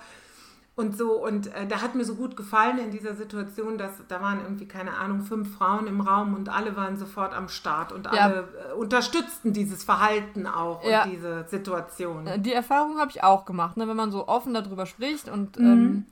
Und 0.75 0.97
so, 0.97 1.23
und 1.23 1.53
äh, 1.53 1.67
da 1.67 1.81
hat 1.83 1.93
mir 1.93 2.03
so 2.03 2.15
gut 2.15 2.35
gefallen 2.35 2.79
in 2.79 2.89
dieser 2.89 3.13
Situation, 3.13 3.77
dass 3.77 3.91
da 4.07 4.21
waren 4.21 4.41
irgendwie, 4.41 4.67
keine 4.67 4.97
Ahnung, 4.97 5.21
fünf 5.21 5.55
Frauen 5.55 5.85
im 5.85 6.01
Raum 6.01 6.33
und 6.33 6.49
alle 6.49 6.75
waren 6.75 6.97
sofort 6.97 7.31
am 7.33 7.47
Start 7.47 7.91
und 7.91 8.07
Ja. 8.07 8.23
alle 8.23 8.47
äh, 8.71 8.73
unterstützten 8.73 9.53
dieses 9.53 9.83
Verhalten 9.83 10.47
auch 10.47 10.83
Ja. 10.83 11.03
und 11.03 11.11
diese 11.11 11.45
Situation. 11.47 12.27
Die 12.41 12.53
Erfahrung 12.53 12.97
habe 12.97 13.11
ich 13.11 13.23
auch 13.23 13.45
gemacht, 13.45 13.77
ne? 13.77 13.87
wenn 13.87 13.95
man 13.95 14.11
so 14.11 14.27
offen 14.27 14.55
darüber 14.55 14.87
spricht 14.87 15.29
und 15.29 15.59
Mhm. 15.59 15.65
ähm, 15.65 16.05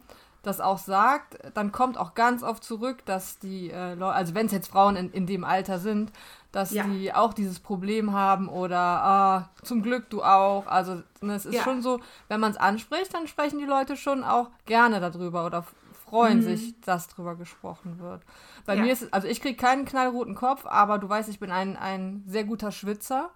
das 0.44 0.60
auch 0.62 0.77
sagt, 0.80 1.38
dann 1.56 1.72
kommt 1.72 1.98
auch 2.00 2.13
ganz 2.15 2.41
oft 2.44 2.63
zurück, 2.63 3.06
dass 3.06 3.39
die 3.39 3.70
äh, 3.72 3.94
Leute, 3.96 4.13
also 4.15 4.34
wenn 4.36 4.46
es 4.48 4.51
jetzt 4.51 4.70
Frauen 4.72 4.96
in, 4.96 5.12
in 5.12 5.25
dem 5.27 5.44
Alter 5.44 5.77
sind, 5.80 6.12
dass 6.51 6.72
Ja. 6.72 6.84
die 6.84 7.13
auch 7.13 7.34
dieses 7.34 7.60
Problem 7.60 8.12
haben 8.13 8.50
oder 8.50 8.77
ah, 8.79 9.50
zum 9.63 9.81
Glück 9.81 10.10
du 10.10 10.24
auch. 10.24 10.67
Also 10.67 11.01
ne, 11.22 11.34
es 11.36 11.46
ist 11.46 11.55
Ja. 11.55 11.63
schon 11.63 11.81
so, 11.81 12.00
wenn 12.27 12.39
man 12.39 12.51
es 12.51 12.58
anspricht, 12.58 13.13
dann 13.13 13.27
sprechen 13.27 13.60
die 13.60 13.65
Leute 13.65 13.96
schon 13.96 14.24
auch 14.24 14.50
gerne 14.65 15.00
darüber 15.00 15.46
oder 15.46 15.63
freuen 16.05 16.41
sich, 16.41 16.79
dass 16.81 17.08
drüber 17.08 17.36
gesprochen 17.38 18.00
wird. 18.00 18.22
Bei 18.65 18.74
Mhm. 18.74 18.79
Ja. 18.79 18.86
mir 18.86 18.91
ist 18.93 19.01
es, 19.03 19.13
also 19.13 19.27
ich 19.29 19.39
kriege 19.41 19.55
keinen 19.55 19.86
knallroten 19.86 20.36
Kopf, 20.36 20.65
aber 20.65 20.98
du 21.00 21.08
weißt, 21.08 21.29
ich 21.29 21.39
bin 21.39 21.51
ein, 21.51 21.77
ein 21.77 22.24
sehr 22.27 22.43
guter 22.43 22.72
Schwitzer. 22.74 23.29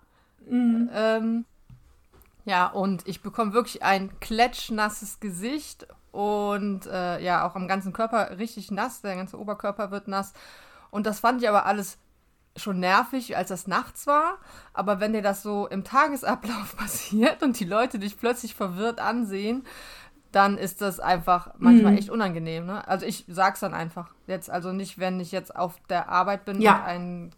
Mhm. 0.45 0.89
Ähm, 0.93 1.45
ja, 2.43 2.67
und 2.67 3.07
ich 3.07 3.21
bekomme 3.21 3.53
wirklich 3.53 3.81
ein 3.81 4.19
klatschnasses 4.19 5.19
Gesicht 5.21 5.87
und 6.11 6.85
äh, 6.85 7.19
ja, 7.23 7.47
auch 7.47 7.55
am 7.55 7.67
ganzen 7.67 7.93
Körper 7.93 8.37
richtig 8.37 8.71
nass. 8.71 9.01
Der 9.01 9.15
ganze 9.15 9.39
Oberkörper 9.39 9.89
wird 9.91 10.07
nass. 10.09 10.33
Und 10.91 11.05
das 11.07 11.19
fand 11.21 11.41
ich 11.41 11.49
aber 11.49 11.65
alles 11.65 11.97
schon 12.55 12.79
nervig, 12.79 13.35
als 13.35 13.49
das 13.49 13.67
nachts 13.67 14.07
war. 14.07 14.37
Aber 14.73 14.99
wenn 14.99 15.13
dir 15.13 15.21
das 15.21 15.43
so 15.43 15.67
im 15.67 15.83
Tagesablauf 15.83 16.75
passiert 16.77 17.43
und 17.43 17.59
die 17.59 17.65
Leute 17.65 17.99
dich 17.99 18.17
plötzlich 18.17 18.55
verwirrt 18.55 18.99
ansehen, 18.99 19.65
dann 20.31 20.57
ist 20.57 20.81
das 20.81 20.99
einfach 20.99 21.53
manchmal 21.57 21.93
mhm. 21.93 21.97
echt 21.97 22.09
unangenehm. 22.09 22.65
Ne? 22.65 22.85
Also 22.87 23.05
ich 23.05 23.23
sag's 23.27 23.61
dann 23.61 23.73
einfach 23.73 24.13
jetzt, 24.27 24.49
also 24.49 24.73
nicht, 24.73 24.99
wenn 24.99 25.19
ich 25.21 25.31
jetzt 25.31 25.55
auf 25.55 25.75
der 25.89 26.09
Arbeit 26.09 26.43
bin 26.43 26.61
ja. 26.61 26.75
und 26.75 26.83
ein 26.83 27.31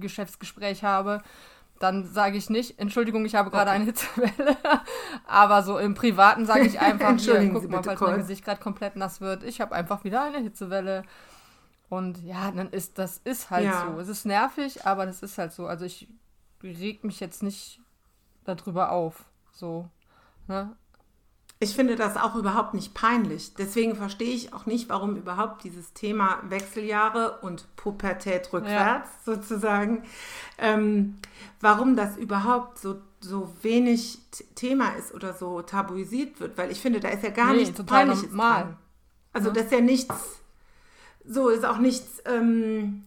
Geschäftsgespräch 0.00 0.82
habe, 0.82 1.22
dann 1.78 2.04
sage 2.06 2.38
ich 2.38 2.48
nicht, 2.48 2.78
Entschuldigung, 2.78 3.26
ich 3.26 3.34
habe 3.34 3.50
gerade 3.50 3.70
okay. 3.70 3.76
eine 3.76 3.84
Hitzewelle. 3.86 4.56
Aber 5.26 5.62
so 5.62 5.78
im 5.78 5.94
Privaten 5.94 6.46
sage 6.46 6.64
ich 6.64 6.80
einfach, 6.80 7.16
hier, 7.18 7.50
guck 7.52 7.68
mal, 7.68 7.82
falls 7.82 8.00
mein 8.00 8.18
Gesicht 8.18 8.44
gerade 8.44 8.60
komplett 8.60 8.96
nass 8.96 9.20
wird, 9.20 9.42
ich 9.42 9.60
habe 9.60 9.74
einfach 9.74 10.04
wieder 10.04 10.22
eine 10.22 10.38
Hitzewelle. 10.38 11.02
Und 11.92 12.22
ja, 12.24 12.50
dann 12.50 12.70
ist 12.70 12.98
das 12.98 13.20
ist 13.22 13.50
halt 13.50 13.66
ja. 13.66 13.86
so. 13.86 14.00
Es 14.00 14.08
ist 14.08 14.24
nervig, 14.24 14.86
aber 14.86 15.04
das 15.04 15.22
ist 15.22 15.36
halt 15.36 15.52
so. 15.52 15.66
Also 15.66 15.84
ich 15.84 16.08
reg 16.62 17.04
mich 17.04 17.20
jetzt 17.20 17.42
nicht 17.42 17.82
darüber 18.44 18.92
auf. 18.92 19.26
So. 19.52 19.90
Ne? 20.48 20.74
Ich 21.58 21.76
finde 21.76 21.96
das 21.96 22.16
auch 22.16 22.34
überhaupt 22.34 22.72
nicht 22.72 22.94
peinlich. 22.94 23.52
Deswegen 23.56 23.94
verstehe 23.94 24.32
ich 24.32 24.54
auch 24.54 24.64
nicht, 24.64 24.88
warum 24.88 25.16
überhaupt 25.16 25.64
dieses 25.64 25.92
Thema 25.92 26.38
Wechseljahre 26.48 27.40
und 27.42 27.76
Pubertät 27.76 28.50
rückwärts 28.54 29.10
ja. 29.26 29.34
sozusagen, 29.34 30.04
ähm, 30.56 31.18
warum 31.60 31.94
das 31.94 32.16
überhaupt 32.16 32.78
so, 32.78 33.02
so 33.20 33.54
wenig 33.60 34.18
Thema 34.54 34.94
ist 34.94 35.12
oder 35.12 35.34
so 35.34 35.60
tabuisiert 35.60 36.40
wird, 36.40 36.56
weil 36.56 36.70
ich 36.70 36.80
finde, 36.80 37.00
da 37.00 37.10
ist 37.10 37.22
ja 37.22 37.28
gar 37.28 37.52
nee, 37.52 37.58
nichts 37.58 37.84
Peinliches 37.84 38.30
normal. 38.30 38.62
dran. 38.62 38.76
Also 39.34 39.48
ja. 39.48 39.54
das 39.54 39.64
ist 39.66 39.72
ja 39.72 39.80
nichts, 39.82 40.41
so 41.24 41.48
ist 41.48 41.64
auch 41.64 41.78
nichts, 41.78 42.22
ähm, 42.26 43.04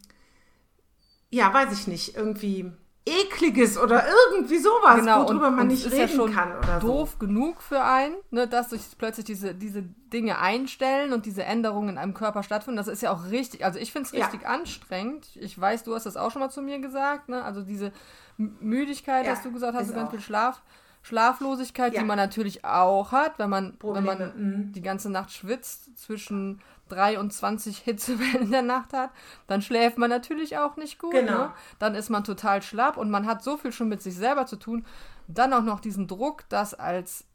ja, 1.29 1.53
weiß 1.53 1.74
ich 1.74 1.88
nicht, 1.88 2.15
irgendwie 2.15 2.72
ekliges 3.05 3.77
oder 3.77 4.03
irgendwie 4.07 4.57
sowas, 4.57 5.00
genau, 5.00 5.27
worüber 5.27 5.48
und, 5.50 5.55
man 5.55 5.67
nicht 5.67 5.86
reden 5.86 5.98
ja 5.98 6.07
schon 6.07 6.34
kann 6.34 6.57
oder 6.57 6.79
doof 6.79 7.12
so. 7.12 7.27
genug 7.27 7.62
für 7.62 7.84
einen, 7.84 8.15
ne, 8.31 8.48
dass 8.48 8.72
sich 8.72 8.81
plötzlich 8.98 9.25
diese, 9.25 9.53
diese 9.53 9.84
Dinge 9.84 10.39
einstellen 10.39 11.13
und 11.13 11.27
diese 11.27 11.43
Änderungen 11.43 11.89
in 11.89 11.98
einem 12.00 12.15
Körper 12.15 12.41
stattfinden. 12.41 12.77
Das 12.77 12.88
ist 12.88 13.03
ja 13.03 13.12
auch 13.12 13.29
richtig, 13.29 13.63
also 13.63 13.77
ich 13.77 13.91
finde 13.91 14.07
es 14.07 14.13
richtig 14.13 14.41
ja. 14.41 14.50
anstrengend. 14.50 15.27
Ich 15.36 15.60
weiß, 15.60 15.84
du 15.84 15.93
hast 15.93 16.07
das 16.07 16.17
auch 16.17 16.31
schon 16.31 16.41
mal 16.41 16.50
zu 16.50 16.63
mir 16.63 16.79
gesagt, 16.79 17.29
ne? 17.29 17.43
Also 17.43 17.62
diese 17.62 17.91
Müdigkeit, 18.38 19.25
ja, 19.25 19.31
dass 19.31 19.43
du 19.43 19.51
gesagt 19.51 19.77
hast, 19.77 19.93
ganz 19.93 20.10
viel 20.10 20.22
Schlaf. 20.22 20.63
Schlaflosigkeit, 21.05 21.93
ja. 21.93 22.00
die 22.00 22.05
man 22.07 22.17
natürlich 22.17 22.65
auch 22.65 23.12
hat, 23.12 23.38
wenn 23.38 23.50
man, 23.51 23.77
wenn 23.79 24.03
man 24.03 24.17
mhm. 24.35 24.71
die 24.71 24.81
ganze 24.81 25.12
Nacht 25.12 25.31
schwitzt 25.31 25.95
zwischen 26.00 26.63
23 26.89 27.77
Hitzewellen 27.77 28.45
in 28.45 28.51
der 28.51 28.63
Nacht 28.63 28.91
hat, 28.91 29.12
dann 29.45 29.62
schläft 29.62 30.00
man 30.00 30.09
natürlich 30.09 30.57
auch 30.57 30.77
nicht 30.77 30.97
gut. 30.97 31.12
Genau. 31.12 31.38
Ne? 31.38 31.53
Dann 31.77 31.93
ist 31.93 32.09
man 32.09 32.24
total 32.24 32.63
schlapp 32.63 32.97
und 32.97 33.12
man 33.12 33.27
hat 33.27 33.43
so 33.43 33.55
viel 33.55 33.71
schon 33.71 33.88
mit 33.88 34.01
sich 34.01 34.15
selber 34.15 34.47
zu 34.47 34.55
tun. 34.55 34.83
Dann 35.27 35.53
auch 35.53 35.62
noch 35.62 35.79
diesen 35.79 36.07
Druck, 36.07 36.45
das 36.50 36.74
als 36.74 37.25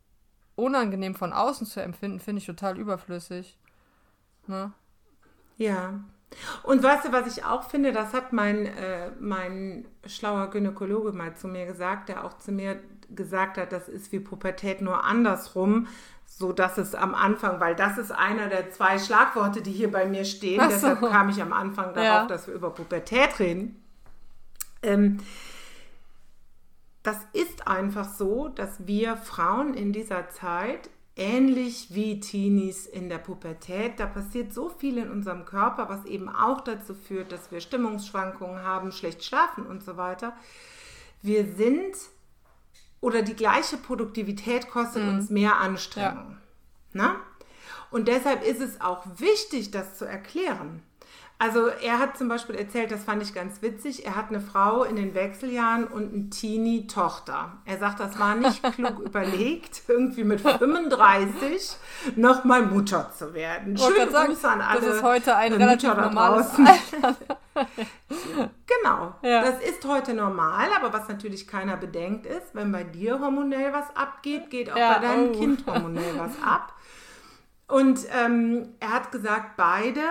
unangenehm 0.56 1.14
von 1.14 1.32
außen 1.32 1.64
zu 1.64 1.80
empfinden, 1.80 2.18
finde 2.18 2.40
ich 2.40 2.46
total 2.46 2.76
überflüssig. 2.76 3.56
Ne? 4.48 4.72
Ja. 5.58 6.00
Und 6.64 6.82
weißt 6.82 7.04
du, 7.04 7.12
was 7.12 7.36
ich 7.36 7.44
auch 7.44 7.70
finde, 7.70 7.92
das 7.92 8.14
hat 8.14 8.32
mein, 8.32 8.66
äh, 8.66 9.12
mein 9.20 9.86
schlauer 10.06 10.50
Gynäkologe 10.50 11.12
mal 11.12 11.36
zu 11.36 11.46
mir 11.46 11.66
gesagt, 11.66 12.08
der 12.08 12.24
auch 12.24 12.36
zu 12.38 12.50
mir 12.50 12.80
gesagt 13.14 13.58
hat, 13.58 13.72
das 13.72 13.88
ist 13.88 14.12
wie 14.12 14.20
Pubertät 14.20 14.80
nur 14.80 15.04
andersrum 15.04 15.86
so 16.40 16.52
dass 16.52 16.78
es 16.78 16.94
am 16.94 17.14
Anfang, 17.14 17.60
weil 17.60 17.74
das 17.74 17.98
ist 17.98 18.12
einer 18.12 18.48
der 18.48 18.70
zwei 18.70 18.98
Schlagworte, 18.98 19.60
die 19.60 19.72
hier 19.72 19.90
bei 19.90 20.06
mir 20.06 20.24
stehen. 20.24 20.60
So. 20.60 20.68
Deshalb 20.68 21.00
kam 21.00 21.28
ich 21.28 21.42
am 21.42 21.52
Anfang 21.52 21.92
darauf, 21.92 22.02
ja. 22.22 22.26
dass 22.26 22.46
wir 22.46 22.54
über 22.54 22.70
Pubertät 22.70 23.38
reden. 23.38 23.82
Ähm, 24.82 25.18
das 27.02 27.18
ist 27.32 27.66
einfach 27.66 28.08
so, 28.08 28.48
dass 28.48 28.86
wir 28.86 29.16
Frauen 29.16 29.74
in 29.74 29.92
dieser 29.92 30.30
Zeit 30.30 30.88
ähnlich 31.16 31.88
wie 31.90 32.20
Teenies 32.20 32.86
in 32.86 33.08
der 33.10 33.18
Pubertät. 33.18 33.98
Da 33.98 34.06
passiert 34.06 34.54
so 34.54 34.70
viel 34.70 34.96
in 34.96 35.10
unserem 35.10 35.44
Körper, 35.44 35.88
was 35.88 36.06
eben 36.06 36.28
auch 36.28 36.62
dazu 36.62 36.94
führt, 36.94 37.32
dass 37.32 37.50
wir 37.50 37.60
Stimmungsschwankungen 37.60 38.62
haben, 38.62 38.92
schlecht 38.92 39.24
schlafen 39.24 39.66
und 39.66 39.82
so 39.82 39.96
weiter. 39.96 40.34
Wir 41.20 41.44
sind 41.44 41.96
oder 43.00 43.22
die 43.22 43.34
gleiche 43.34 43.76
Produktivität 43.76 44.68
kostet 44.68 45.04
mhm. 45.04 45.08
uns 45.10 45.30
mehr 45.30 45.56
Anstrengung. 45.58 46.38
Ja. 46.92 47.02
Ne? 47.02 47.16
Und 47.90 48.08
deshalb 48.08 48.44
ist 48.44 48.60
es 48.60 48.80
auch 48.80 49.04
wichtig, 49.16 49.70
das 49.70 49.98
zu 49.98 50.04
erklären. 50.04 50.82
Also 51.42 51.68
er 51.68 51.98
hat 51.98 52.18
zum 52.18 52.28
Beispiel 52.28 52.54
erzählt, 52.54 52.90
das 52.90 53.02
fand 53.02 53.22
ich 53.22 53.32
ganz 53.32 53.62
witzig, 53.62 54.04
er 54.04 54.14
hat 54.14 54.28
eine 54.28 54.42
Frau 54.42 54.84
in 54.84 54.96
den 54.96 55.14
Wechseljahren 55.14 55.86
und 55.86 56.12
eine 56.12 56.28
Teenie-Tochter. 56.28 57.52
Er 57.64 57.78
sagt, 57.78 57.98
das 57.98 58.18
war 58.18 58.34
nicht 58.34 58.62
klug 58.74 58.98
überlegt, 58.98 59.80
irgendwie 59.88 60.24
mit 60.24 60.42
35 60.42 61.78
nochmal 62.16 62.66
Mutter 62.66 63.10
zu 63.16 63.32
werden. 63.32 63.78
Schöne 63.78 64.10
sagen, 64.10 64.34
Grüße 64.34 64.50
an 64.50 64.60
alle 64.60 64.80
Das 64.82 64.96
ist 64.96 65.02
heute 65.02 65.34
ein 65.34 65.54
relativ 65.54 65.94
normales 65.94 66.48
Genau, 67.56 69.14
ja. 69.22 69.42
das 69.42 69.62
ist 69.62 69.82
heute 69.86 70.12
normal, 70.12 70.68
aber 70.76 70.92
was 70.92 71.08
natürlich 71.08 71.48
keiner 71.48 71.78
bedenkt 71.78 72.26
ist, 72.26 72.54
wenn 72.54 72.70
bei 72.70 72.84
dir 72.84 73.18
hormonell 73.18 73.72
was 73.72 73.96
abgeht, 73.96 74.50
geht 74.50 74.70
auch 74.70 74.76
ja, 74.76 74.98
bei 74.98 75.06
deinem 75.06 75.30
oh. 75.30 75.38
Kind 75.38 75.66
hormonell 75.66 76.18
was 76.18 76.32
ab. 76.46 76.74
Und 77.66 78.00
ähm, 78.12 78.74
er 78.80 78.92
hat 78.92 79.10
gesagt, 79.12 79.56
beide 79.56 80.02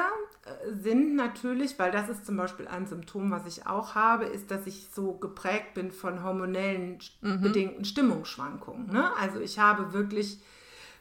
sind 0.82 1.16
natürlich, 1.16 1.78
weil 1.80 1.92
das 1.92 2.10
ist 2.10 2.26
zum 2.26 2.38
Beispiel 2.38 2.68
ein 2.68 2.88
Symptom, 2.88 3.32
was 3.32 3.46
ich 3.46 3.68
auch 3.68 3.96
habe, 3.96 4.26
ist, 4.26 4.52
dass 4.52 4.68
ich 4.68 4.90
so 4.94 5.14
geprägt 5.14 5.74
bin 5.74 5.92
von 5.92 6.24
hormonellen 6.24 7.00
mhm. 7.22 7.42
bedingten 7.42 7.86
Stimmungsschwankungen. 7.86 8.92
Ne? 8.92 9.16
Also 9.18 9.40
ich 9.40 9.60
habe 9.60 9.94
wirklich 9.94 10.40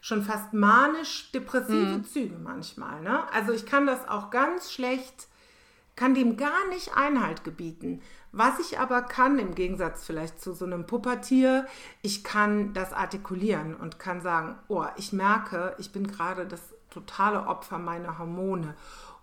schon 0.01 0.23
fast 0.23 0.53
manisch-depressive 0.53 1.99
mhm. 1.99 2.05
Züge 2.05 2.37
manchmal. 2.43 3.03
Ne? 3.03 3.31
Also 3.33 3.53
ich 3.53 3.67
kann 3.67 3.87
das 3.87 4.09
auch 4.09 4.31
ganz 4.31 4.73
schlecht, 4.73 5.29
kann 5.97 6.15
dem 6.15 6.37
gar 6.37 6.69
nicht 6.69 6.97
Einhalt 6.97 7.45
gebieten. 7.45 8.01
Was 8.31 8.61
ich 8.61 8.79
aber 8.79 9.03
kann, 9.03 9.39
im 9.39 9.55
Gegensatz 9.55 10.05
vielleicht 10.05 10.41
zu 10.41 10.53
so 10.53 10.65
einem 10.65 10.87
Puppatier, 10.87 11.67
ich 12.03 12.23
kann 12.23 12.73
das 12.75 12.93
artikulieren 12.93 13.75
und 13.75 13.99
kann 13.99 14.21
sagen, 14.21 14.59
oh, 14.69 14.85
ich 14.97 15.13
merke, 15.13 15.75
ich 15.79 15.93
bin 15.93 16.07
gerade 16.07 16.47
das 16.47 16.61
totale 16.99 17.47
Opfer 17.47 17.79
meiner 17.79 18.19
Hormone. 18.19 18.75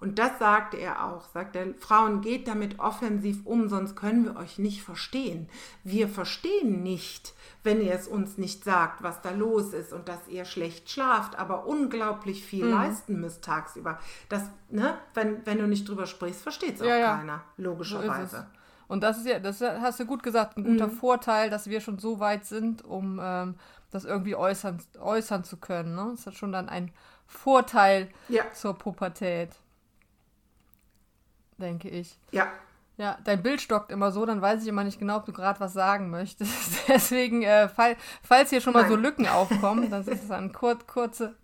Und 0.02 0.20
das 0.20 0.38
sagte 0.40 0.78
er 0.78 1.06
auch, 1.06 1.26
sagt 1.34 1.56
er, 1.56 1.74
Frauen, 1.80 2.22
geht 2.22 2.48
damit 2.48 2.80
offensiv 2.80 3.46
um, 3.46 3.70
sonst 3.70 3.96
können 3.96 4.26
wir 4.26 4.36
euch 4.36 4.60
nicht 4.60 4.84
verstehen. 4.84 5.48
Wir 5.84 6.10
verstehen 6.10 6.84
nicht, 6.84 7.34
wenn 7.64 7.82
ihr 7.82 7.94
es 7.94 8.08
uns 8.08 8.38
nicht 8.38 8.64
sagt, 8.64 9.04
was 9.04 9.22
da 9.22 9.32
los 9.32 9.74
ist 9.74 9.94
und 9.94 10.10
dass 10.10 10.28
ihr 10.28 10.46
schlecht 10.46 10.90
schlaft, 10.90 11.40
aber 11.40 11.66
unglaublich 11.66 12.44
viel 12.44 12.66
mhm. 12.66 12.72
leisten 12.72 13.22
müsst 13.22 13.44
tagsüber. 13.44 13.98
Das, 14.28 14.44
ne, 14.70 14.98
wenn, 15.14 15.46
wenn 15.46 15.60
du 15.60 15.68
nicht 15.68 15.88
drüber 15.88 16.06
sprichst, 16.06 16.42
versteht 16.42 16.76
es 16.76 16.82
auch 16.82 16.86
ja, 16.86 16.98
ja. 16.98 17.18
keiner, 17.18 17.44
logischerweise. 17.58 18.38
So 18.38 18.56
und 18.88 19.02
das 19.02 19.18
ist 19.18 19.26
ja, 19.26 19.40
das 19.40 19.62
hast 19.62 20.00
du 20.00 20.06
gut 20.06 20.22
gesagt, 20.22 20.58
ein 20.58 20.64
guter 20.64 20.88
mhm. 20.88 20.92
Vorteil, 20.92 21.50
dass 21.50 21.68
wir 21.68 21.82
schon 21.82 21.98
so 21.98 22.20
weit 22.20 22.46
sind, 22.46 22.84
um 22.84 23.20
ähm, 23.22 23.56
das 23.92 24.06
irgendwie 24.06 24.36
äußern, 24.36 24.80
äußern 25.00 25.44
zu 25.44 25.58
können. 25.58 25.96
Ne? 25.96 26.10
Das 26.12 26.28
hat 26.28 26.36
schon 26.36 26.52
dann 26.52 26.70
ein 26.70 26.92
Vorteil 27.28 28.10
ja. 28.30 28.52
zur 28.54 28.78
Pubertät 28.78 29.50
denke 31.58 31.90
ich. 31.90 32.18
Ja. 32.32 32.48
Ja, 32.98 33.18
dein 33.26 33.44
Bild 33.44 33.60
stockt 33.60 33.92
immer 33.92 34.12
so, 34.12 34.26
dann 34.26 34.42
weiß 34.42 34.62
ich 34.62 34.70
immer 34.70 34.86
nicht 34.86 35.00
genau, 35.00 35.18
ob 35.18 35.26
du 35.26 35.34
gerade 35.34 35.60
was 35.60 35.74
sagen 35.74 36.10
möchtest. 36.10 36.54
Deswegen, 36.88 37.44
äh, 37.44 37.68
fall, 37.68 37.98
falls 38.24 38.52
hier 38.52 38.62
schon 38.62 38.72
mal 38.72 38.84
Nein. 38.84 38.92
so 38.92 38.96
Lücken 38.96 39.28
aufkommen, 39.28 39.90
dann 39.90 40.02
ist 40.02 40.24
es 40.24 40.32
ein 40.32 40.54
kur 40.54 40.78
kurze. 40.88 41.36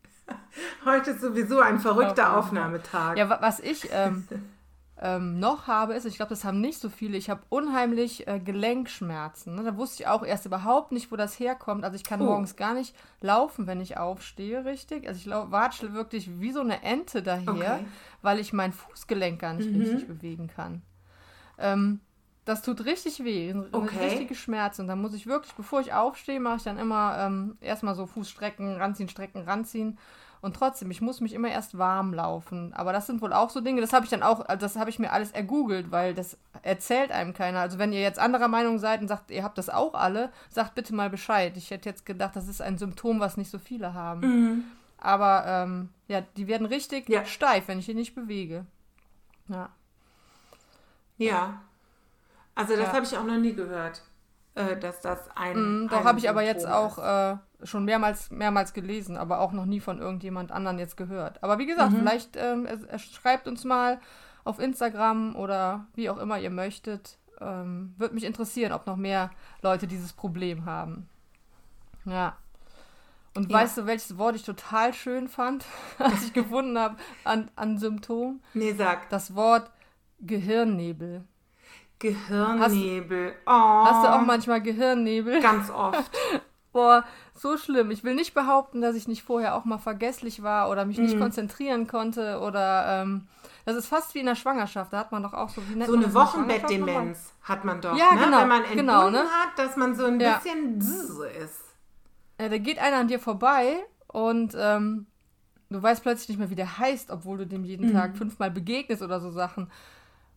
Heute 0.85 1.11
ist 1.11 1.19
sowieso 1.19 1.59
ein 1.59 1.79
verrückter 1.79 2.37
Aufnahmetag. 2.37 3.17
Ja, 3.17 3.41
was 3.41 3.59
ich 3.59 3.89
ähm, 3.91 4.25
ähm, 5.03 5.39
noch 5.39 5.65
habe, 5.65 5.95
ist, 5.95 6.05
ich 6.05 6.15
glaube, 6.15 6.29
das 6.29 6.43
haben 6.43 6.61
nicht 6.61 6.79
so 6.79 6.87
viele, 6.87 7.17
ich 7.17 7.31
habe 7.31 7.41
unheimlich 7.49 8.27
äh, 8.27 8.39
Gelenkschmerzen. 8.39 9.55
Ne? 9.55 9.63
Da 9.63 9.75
wusste 9.75 10.03
ich 10.03 10.07
auch 10.07 10.23
erst 10.23 10.45
überhaupt 10.45 10.91
nicht, 10.91 11.11
wo 11.11 11.15
das 11.15 11.39
herkommt. 11.39 11.83
Also 11.83 11.95
ich 11.95 12.03
kann 12.03 12.21
oh. 12.21 12.25
morgens 12.25 12.55
gar 12.55 12.75
nicht 12.75 12.95
laufen, 13.19 13.65
wenn 13.65 13.81
ich 13.81 13.97
aufstehe, 13.97 14.63
richtig. 14.63 15.07
Also 15.07 15.19
ich 15.19 15.51
watschel 15.51 15.93
wirklich 15.93 16.39
wie 16.39 16.51
so 16.51 16.61
eine 16.61 16.83
Ente 16.83 17.23
daher, 17.23 17.49
okay. 17.49 17.85
weil 18.21 18.39
ich 18.39 18.53
mein 18.53 18.71
Fußgelenk 18.71 19.41
gar 19.41 19.55
nicht 19.55 19.71
mhm. 19.71 19.81
richtig 19.81 20.07
bewegen 20.07 20.47
kann. 20.47 20.83
Ähm, 21.57 21.99
das 22.45 22.61
tut 22.61 22.85
richtig 22.85 23.23
weh, 23.23 23.55
okay. 23.71 24.05
richtige 24.05 24.35
Schmerzen. 24.35 24.81
Und 24.81 24.87
dann 24.87 25.01
muss 25.01 25.15
ich 25.15 25.25
wirklich, 25.25 25.53
bevor 25.53 25.81
ich 25.81 25.93
aufstehe, 25.93 26.39
mache 26.39 26.57
ich 26.57 26.63
dann 26.63 26.77
immer 26.77 27.17
ähm, 27.19 27.57
erstmal 27.59 27.95
so 27.95 28.05
Fußstrecken, 28.05 28.75
ranziehen, 28.75 29.09
strecken, 29.09 29.41
ranziehen. 29.43 29.97
Und 30.41 30.55
trotzdem, 30.55 30.89
ich 30.89 31.01
muss 31.01 31.21
mich 31.21 31.33
immer 31.33 31.49
erst 31.49 31.77
warm 31.77 32.13
laufen. 32.13 32.73
Aber 32.73 32.91
das 32.91 33.05
sind 33.05 33.21
wohl 33.21 33.31
auch 33.31 33.51
so 33.51 33.61
Dinge, 33.61 33.79
das 33.79 33.93
habe 33.93 34.05
ich 34.05 34.09
dann 34.09 34.23
auch, 34.23 34.39
also 34.41 34.61
das 34.61 34.75
habe 34.75 34.89
ich 34.89 34.97
mir 34.97 35.11
alles 35.11 35.31
ergoogelt, 35.31 35.91
weil 35.91 36.15
das 36.15 36.37
erzählt 36.63 37.11
einem 37.11 37.33
keiner. 37.33 37.59
Also 37.59 37.77
wenn 37.77 37.93
ihr 37.93 38.01
jetzt 38.01 38.17
anderer 38.17 38.47
Meinung 38.47 38.79
seid 38.79 39.01
und 39.01 39.07
sagt, 39.07 39.29
ihr 39.29 39.43
habt 39.43 39.59
das 39.59 39.69
auch 39.69 39.93
alle, 39.93 40.31
sagt 40.49 40.73
bitte 40.73 40.95
mal 40.95 41.11
Bescheid. 41.11 41.55
Ich 41.57 41.69
hätte 41.69 41.87
jetzt 41.87 42.07
gedacht, 42.07 42.35
das 42.35 42.47
ist 42.47 42.61
ein 42.61 42.79
Symptom, 42.79 43.19
was 43.19 43.37
nicht 43.37 43.51
so 43.51 43.59
viele 43.59 43.93
haben. 43.93 44.21
Mhm. 44.21 44.63
Aber 44.97 45.43
ähm, 45.45 45.89
ja, 46.07 46.21
die 46.37 46.47
werden 46.47 46.65
richtig 46.65 47.07
ja. 47.07 47.23
steif, 47.25 47.67
wenn 47.67 47.79
ich 47.79 47.85
die 47.85 47.93
nicht 47.93 48.15
bewege. 48.15 48.65
Ja. 49.47 49.69
Ja. 51.17 51.61
Also 52.55 52.75
das 52.75 52.87
ja. 52.87 52.93
habe 52.93 53.05
ich 53.05 53.15
auch 53.15 53.23
noch 53.23 53.37
nie 53.37 53.53
gehört. 53.53 54.01
äh, 54.55 54.77
dass 54.77 55.01
das 55.01 55.29
ein. 55.35 55.83
Mm, 55.83 55.87
doch, 55.87 56.03
habe 56.03 56.19
ich 56.19 56.29
aber 56.29 56.41
jetzt 56.41 56.67
auch 56.67 56.97
äh, 56.97 57.37
schon 57.63 57.85
mehrmals, 57.85 58.31
mehrmals 58.31 58.73
gelesen, 58.73 59.17
aber 59.17 59.39
auch 59.39 59.51
noch 59.51 59.65
nie 59.65 59.79
von 59.79 59.99
irgendjemand 59.99 60.51
anderen 60.51 60.79
jetzt 60.79 60.97
gehört. 60.97 61.43
Aber 61.43 61.59
wie 61.59 61.65
gesagt, 61.65 61.93
mhm. 61.93 61.97
vielleicht 61.97 62.35
ähm, 62.35 62.65
er, 62.65 62.79
er 62.87 62.99
schreibt 62.99 63.47
uns 63.47 63.63
mal 63.63 63.99
auf 64.43 64.59
Instagram 64.59 65.35
oder 65.35 65.85
wie 65.93 66.09
auch 66.09 66.17
immer 66.17 66.39
ihr 66.39 66.49
möchtet. 66.49 67.17
Ähm, 67.39 67.93
Würde 67.97 68.15
mich 68.15 68.23
interessieren, 68.23 68.71
ob 68.71 68.87
noch 68.87 68.97
mehr 68.97 69.31
Leute 69.61 69.87
dieses 69.87 70.13
Problem 70.13 70.65
haben. 70.65 71.07
Ja. 72.05 72.37
Und 73.33 73.49
ja. 73.49 73.59
weißt 73.59 73.77
du, 73.77 73.85
welches 73.85 74.17
Wort 74.17 74.35
ich 74.35 74.43
total 74.43 74.93
schön 74.93 75.27
fand, 75.27 75.65
was 75.97 76.23
ich 76.23 76.33
gefunden 76.33 76.77
habe 76.77 76.97
an, 77.23 77.49
an 77.55 77.77
Symptomen? 77.77 78.41
Nee, 78.53 78.73
sag. 78.73 79.09
Das 79.09 79.35
Wort 79.35 79.71
Gehirnnebel. 80.19 81.23
Gehirnnebel. 81.99 83.33
Hast, 83.45 83.47
oh. 83.47 83.85
hast 83.85 84.05
du 84.05 84.13
auch 84.13 84.25
manchmal 84.25 84.61
Gehirnnebel? 84.61 85.39
Ganz 85.41 85.69
oft. 85.69 86.11
Boah, 86.71 87.03
so 87.41 87.57
schlimm. 87.57 87.91
Ich 87.91 88.03
will 88.03 88.13
nicht 88.13 88.33
behaupten, 88.33 88.81
dass 88.81 88.95
ich 88.95 89.07
nicht 89.07 89.23
vorher 89.23 89.55
auch 89.55 89.65
mal 89.65 89.79
vergesslich 89.79 90.43
war 90.43 90.69
oder 90.69 90.85
mich 90.85 90.97
mm. 90.97 91.01
nicht 91.01 91.15
mhm. 91.15 91.21
konzentrieren 91.21 91.87
konnte 91.87 92.39
oder 92.39 93.01
ähm, 93.01 93.27
das 93.65 93.75
ist 93.75 93.87
fast 93.87 94.13
wie 94.15 94.19
in 94.19 94.27
der 94.27 94.35
Schwangerschaft. 94.35 94.93
Da 94.93 94.99
hat 94.99 95.11
man 95.11 95.23
doch 95.23 95.33
auch 95.33 95.49
so 95.49 95.61
So 95.85 95.95
eine 95.95 96.13
Wochenbettdemenz 96.13 97.33
hat 97.43 97.65
man 97.65 97.81
doch. 97.81 97.97
Ja, 97.97 98.13
ne? 98.13 98.25
genau. 98.25 98.41
Wenn 98.41 98.47
man 98.47 98.63
entbunden 98.63 98.77
genau, 98.77 99.09
ne? 99.09 99.23
hat, 99.23 99.57
dass 99.57 99.75
man 99.75 99.95
so 99.95 100.05
ein 100.05 100.19
ja. 100.19 100.37
bisschen 100.37 100.79
ist. 100.79 101.61
Ja, 102.39 102.49
da 102.49 102.57
geht 102.57 102.79
einer 102.79 102.97
an 102.97 103.07
dir 103.07 103.19
vorbei 103.19 103.85
und 104.07 104.55
ähm, 104.57 105.07
du 105.69 105.81
weißt 105.81 106.03
plötzlich 106.03 106.29
nicht 106.29 106.39
mehr, 106.39 106.49
wie 106.49 106.55
der 106.55 106.77
heißt, 106.77 107.11
obwohl 107.11 107.39
du 107.39 107.47
dem 107.47 107.65
jeden 107.65 107.89
mhm. 107.89 107.93
Tag 107.93 108.17
fünfmal 108.17 108.51
begegnest 108.51 109.01
oder 109.01 109.19
so 109.19 109.31
Sachen. 109.31 109.71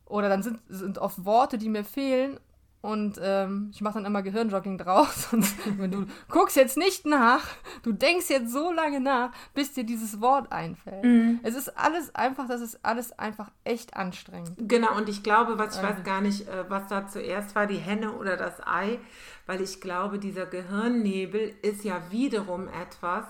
Oder 0.06 0.28
dann 0.28 0.42
sind, 0.42 0.61
sind 0.68 0.99
oft 0.99 1.25
Worte, 1.25 1.58
die 1.58 1.68
mir 1.68 1.84
fehlen 1.84 2.38
und 2.84 3.18
ähm, 3.22 3.70
ich 3.72 3.80
mache 3.80 3.94
dann 3.94 4.04
immer 4.04 4.20
Gehirnjogging 4.20 4.76
draus. 4.76 5.28
Und 5.32 5.46
wenn 5.78 5.90
du 5.90 6.06
guckst 6.28 6.54
jetzt 6.54 6.76
nicht 6.76 7.06
nach, 7.06 7.42
du 7.82 7.92
denkst 7.92 8.28
jetzt 8.28 8.52
so 8.52 8.70
lange 8.72 9.00
nach, 9.00 9.32
bis 9.54 9.72
dir 9.72 9.84
dieses 9.84 10.20
Wort 10.20 10.52
einfällt. 10.52 11.02
Mhm. 11.02 11.40
Es 11.42 11.54
ist 11.54 11.78
alles 11.78 12.14
einfach, 12.14 12.46
das 12.46 12.60
ist 12.60 12.84
alles 12.84 13.18
einfach 13.18 13.50
echt 13.64 13.96
anstrengend. 13.96 14.52
Genau, 14.58 14.94
und 14.98 15.08
ich 15.08 15.22
glaube, 15.22 15.56
was 15.56 15.76
ich 15.76 15.82
weiß 15.82 15.92
also 15.92 16.02
gar 16.02 16.20
nicht, 16.20 16.46
äh, 16.46 16.68
was 16.68 16.86
da 16.88 17.08
zuerst 17.08 17.54
war, 17.54 17.66
die 17.66 17.78
Henne 17.78 18.12
oder 18.12 18.36
das 18.36 18.60
Ei, 18.66 18.98
weil 19.46 19.62
ich 19.62 19.80
glaube, 19.80 20.18
dieser 20.18 20.44
Gehirnnebel 20.44 21.54
ist 21.62 21.84
ja 21.84 22.02
wiederum 22.10 22.68
etwas, 22.68 23.24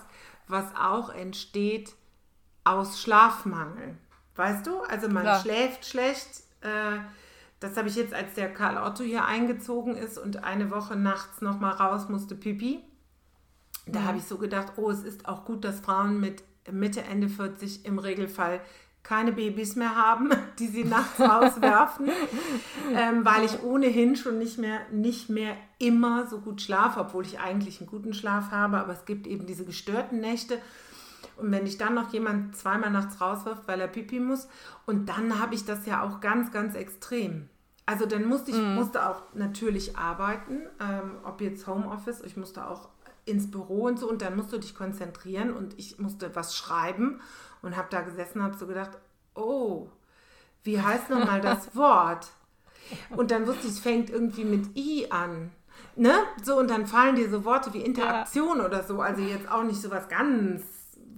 was 0.49 0.65
auch 0.75 1.09
entsteht 1.09 1.93
aus 2.65 3.01
Schlafmangel. 3.01 3.95
Weißt 4.35 4.67
du? 4.67 4.81
Also 4.81 5.07
man 5.07 5.23
Klar. 5.23 5.39
schläft 5.39 5.85
schlecht. 5.85 6.43
Äh, 6.59 6.99
das 7.59 7.77
habe 7.77 7.87
ich 7.87 7.95
jetzt, 7.95 8.13
als 8.13 8.33
der 8.33 8.53
Karl 8.53 8.77
Otto 8.77 9.03
hier 9.03 9.25
eingezogen 9.25 9.95
ist 9.95 10.17
und 10.17 10.43
eine 10.43 10.71
Woche 10.71 10.95
nachts 10.95 11.41
nochmal 11.41 11.73
raus 11.73 12.09
musste, 12.09 12.35
Pipi. 12.35 12.83
Da 13.87 14.01
mhm. 14.01 14.05
habe 14.05 14.17
ich 14.17 14.25
so 14.25 14.37
gedacht, 14.37 14.73
oh, 14.77 14.89
es 14.89 15.03
ist 15.03 15.27
auch 15.27 15.45
gut, 15.45 15.63
dass 15.63 15.79
Frauen 15.79 16.19
mit 16.19 16.43
Mitte, 16.71 17.01
Ende 17.03 17.29
40 17.29 17.85
im 17.85 17.99
Regelfall 17.99 18.61
keine 19.03 19.31
Babys 19.31 19.75
mehr 19.75 19.95
haben, 19.95 20.29
die 20.59 20.67
sie 20.67 20.83
nachts 20.83 21.19
rauswerfen, 21.19 22.09
ähm, 22.95 23.23
weil 23.23 23.45
ich 23.45 23.63
ohnehin 23.63 24.15
schon 24.15 24.39
nicht 24.39 24.57
mehr, 24.57 24.79
nicht 24.91 25.29
mehr 25.29 25.55
immer 25.77 26.27
so 26.27 26.39
gut 26.39 26.61
schlafe, 26.61 26.99
obwohl 26.99 27.25
ich 27.25 27.39
eigentlich 27.39 27.79
einen 27.79 27.89
guten 27.89 28.13
Schlaf 28.13 28.51
habe, 28.51 28.77
aber 28.77 28.93
es 28.93 29.05
gibt 29.05 29.27
eben 29.27 29.45
diese 29.45 29.65
gestörten 29.65 30.19
Nächte. 30.19 30.57
Und 31.37 31.51
wenn 31.51 31.65
ich 31.65 31.77
dann 31.77 31.95
noch 31.95 32.11
jemand 32.13 32.55
zweimal 32.55 32.91
nachts 32.91 33.19
rauswirft, 33.21 33.67
weil 33.67 33.81
er 33.81 33.87
pipi 33.87 34.19
muss, 34.19 34.47
und 34.85 35.09
dann 35.09 35.39
habe 35.39 35.55
ich 35.55 35.65
das 35.65 35.85
ja 35.85 36.03
auch 36.03 36.21
ganz, 36.21 36.51
ganz 36.51 36.75
extrem. 36.75 37.49
Also 37.85 38.05
dann 38.05 38.25
musste 38.25 38.51
ich 38.51 38.57
mm. 38.57 38.75
musste 38.75 39.07
auch 39.07 39.21
natürlich 39.33 39.97
arbeiten, 39.97 40.61
ähm, 40.79 41.17
ob 41.23 41.41
jetzt 41.41 41.67
Homeoffice, 41.67 42.21
ich 42.21 42.35
musste 42.35 42.67
auch 42.67 42.89
ins 43.25 43.49
Büro 43.49 43.83
und 43.85 43.99
so 43.99 44.09
und 44.09 44.21
dann 44.21 44.35
musst 44.35 44.53
du 44.53 44.57
dich 44.57 44.75
konzentrieren 44.75 45.53
und 45.53 45.77
ich 45.77 45.99
musste 45.99 46.35
was 46.35 46.55
schreiben 46.55 47.21
und 47.61 47.75
habe 47.75 47.87
da 47.89 48.01
gesessen 48.01 48.39
und 48.39 48.45
habe 48.45 48.57
so 48.57 48.67
gedacht, 48.67 48.91
oh, 49.33 49.89
wie 50.63 50.81
heißt 50.81 51.09
nochmal 51.09 51.41
das 51.41 51.75
Wort? 51.75 52.27
Und 53.15 53.31
dann 53.31 53.47
wusste 53.47 53.67
ich, 53.67 53.73
es 53.73 53.79
fängt 53.79 54.09
irgendwie 54.09 54.45
mit 54.45 54.77
I 54.77 55.07
an. 55.09 55.51
Ne? 55.95 56.13
So, 56.43 56.59
und 56.59 56.69
dann 56.69 56.85
fallen 56.85 57.15
dir 57.15 57.29
so 57.29 57.45
Worte 57.45 57.73
wie 57.73 57.81
Interaktion 57.81 58.59
ja. 58.59 58.65
oder 58.65 58.83
so, 58.83 59.01
also 59.01 59.21
jetzt 59.21 59.49
auch 59.49 59.63
nicht 59.63 59.81
so 59.81 59.89
was 59.91 60.07
ganz 60.07 60.63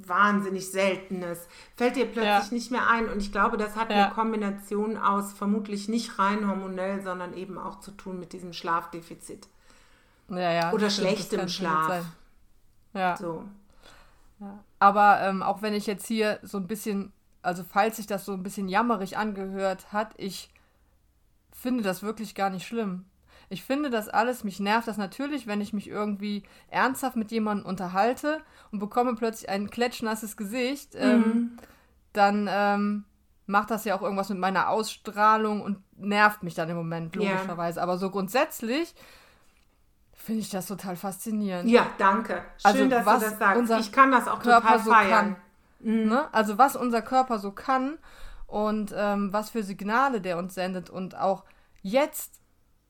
wahnsinnig 0.08 0.72
Seltenes, 0.72 1.48
fällt 1.76 1.96
dir 1.96 2.06
plötzlich 2.06 2.24
ja. 2.24 2.54
nicht 2.54 2.72
mehr 2.72 2.90
ein. 2.90 3.10
Und 3.10 3.20
ich 3.20 3.32
glaube, 3.32 3.58
das 3.58 3.76
hat 3.76 3.92
ja. 3.92 4.06
eine 4.06 4.14
Kombination 4.14 4.98
aus 4.98 5.34
vermutlich 5.34 5.88
nicht 5.88 6.20
rein 6.20 6.48
hormonell, 6.48 7.02
sondern 7.02 7.34
eben 7.34 7.58
auch 7.58 7.80
zu 7.80 7.92
tun 7.92 8.20
mit 8.20 8.34
diesem 8.34 8.54
Schlafdefizit. 8.54 9.48
Ja, 10.30 10.52
ja. 10.52 10.72
Oder 10.74 10.90
stimmt, 10.90 11.10
schlechtem 11.10 11.48
Schlaf. 11.48 12.06
Ja. 12.94 13.16
So. 13.18 13.44
Ja. 14.40 14.60
Aber 14.80 15.22
ähm, 15.22 15.42
auch 15.42 15.62
wenn 15.62 15.74
ich 15.74 15.88
jetzt 15.88 16.06
hier 16.06 16.40
so 16.44 16.58
ein 16.58 16.68
bisschen, 16.68 17.12
also 17.42 17.64
falls 17.64 17.98
sich 17.98 18.08
das 18.08 18.26
so 18.26 18.34
ein 18.34 18.44
bisschen 18.44 18.68
jammerig 18.68 19.18
angehört 19.18 19.92
hat, 19.92 20.14
ich 20.18 20.50
finde 21.52 21.84
das 21.84 22.04
wirklich 22.04 22.36
gar 22.36 22.50
nicht 22.50 22.68
schlimm. 22.68 23.06
Ich 23.50 23.64
finde 23.64 23.90
das 23.90 24.10
alles, 24.10 24.44
mich 24.44 24.60
nervt 24.60 24.88
das 24.88 24.98
natürlich, 24.98 25.48
wenn 25.48 25.62
ich 25.62 25.72
mich 25.72 25.88
irgendwie 25.88 26.44
ernsthaft 26.70 27.16
mit 27.16 27.32
jemandem 27.32 27.66
unterhalte 27.66 28.42
und 28.72 28.80
bekomme 28.80 29.16
plötzlich 29.16 29.50
ein 29.50 29.70
klatschnasses 29.70 30.36
Gesicht, 30.36 30.96
ähm, 30.96 31.20
mhm. 31.20 31.58
dann 32.12 32.50
ähm, 32.52 33.06
macht 33.46 33.72
das 33.72 33.86
ja 33.86 33.96
auch 33.96 34.02
irgendwas 34.02 34.30
mit 34.30 34.38
meiner 34.38 34.70
Ausstrahlung 34.70 35.62
und 35.62 35.82
nervt 35.98 36.44
mich 36.44 36.56
dann 36.56 36.70
im 36.70 36.76
Moment, 36.76 37.16
logischerweise. 37.16 37.78
Yeah. 37.78 37.84
Aber 37.84 37.98
so 37.98 38.10
grundsätzlich 38.10 38.94
finde 40.14 40.42
ich 40.42 40.50
das 40.50 40.68
total 40.68 40.98
faszinierend. 40.98 41.70
Ja, 41.70 41.88
danke. 41.98 42.44
Schön, 42.58 42.64
also, 42.64 42.88
dass 42.90 43.06
du 43.06 43.30
das 43.30 43.40
sagst. 43.40 43.88
Ich 43.88 43.92
kann 43.94 44.12
das 44.12 44.28
auch 44.28 44.42
Körper 44.42 44.78
total 44.78 45.06
feiern. 45.06 45.36
So 45.80 45.90
mhm. 45.90 46.08
ne? 46.10 46.34
Also 46.34 46.58
was 46.58 46.76
unser 46.76 47.02
Körper 47.02 47.40
so 47.40 47.52
kann 47.52 47.98
und 48.46 48.94
ähm, 48.96 49.32
was 49.32 49.52
für 49.52 49.64
Signale 49.64 50.20
der 50.20 50.38
uns 50.38 50.54
sendet 50.54 50.90
und 50.90 51.18
auch 51.18 51.46
jetzt 51.82 52.42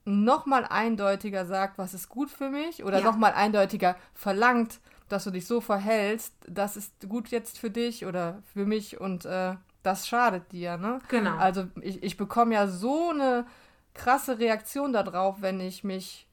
nochmal 0.07 0.65
eindeutiger 0.65 1.45
sagt, 1.45 1.77
was 1.77 1.93
ist 1.93 2.07
gut 2.07 2.31
für 2.31 2.49
mich 2.49 2.83
oder 2.83 2.99
ja. 2.99 3.03
nochmal 3.03 3.33
eindeutiger 3.33 3.97
verlangt, 4.13 4.79
dass 5.09 5.25
du 5.25 5.31
dich 5.31 5.45
so 5.45 5.59
verhältst, 5.59 6.33
das 6.47 6.77
ist 6.77 7.09
gut 7.09 7.27
jetzt 7.29 7.59
für 7.59 7.69
dich 7.69 8.05
oder 8.05 8.41
für 8.53 8.65
mich 8.65 8.99
und 9.01 9.25
äh, 9.25 9.55
das 9.83 10.07
schadet 10.07 10.51
dir, 10.51 10.77
ne? 10.77 10.99
Genau. 11.09 11.35
Also 11.37 11.67
ich, 11.81 12.01
ich 12.03 12.17
bekomme 12.17 12.53
ja 12.53 12.67
so 12.67 13.09
eine 13.09 13.45
krasse 13.93 14.39
Reaktion 14.39 14.93
darauf, 14.93 15.41
wenn 15.41 15.59
ich 15.59 15.83
mich 15.83 16.27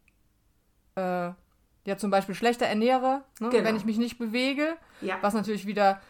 äh, 0.95 1.31
ja 1.85 1.97
zum 1.97 2.11
Beispiel 2.11 2.35
schlechter 2.35 2.67
ernähre, 2.67 3.23
ne? 3.41 3.49
genau. 3.49 3.65
wenn 3.65 3.77
ich 3.77 3.85
mich 3.85 3.99
nicht 3.99 4.19
bewege, 4.19 4.77
ja. 5.01 5.19
was 5.21 5.35
natürlich 5.35 5.67
wieder 5.67 6.01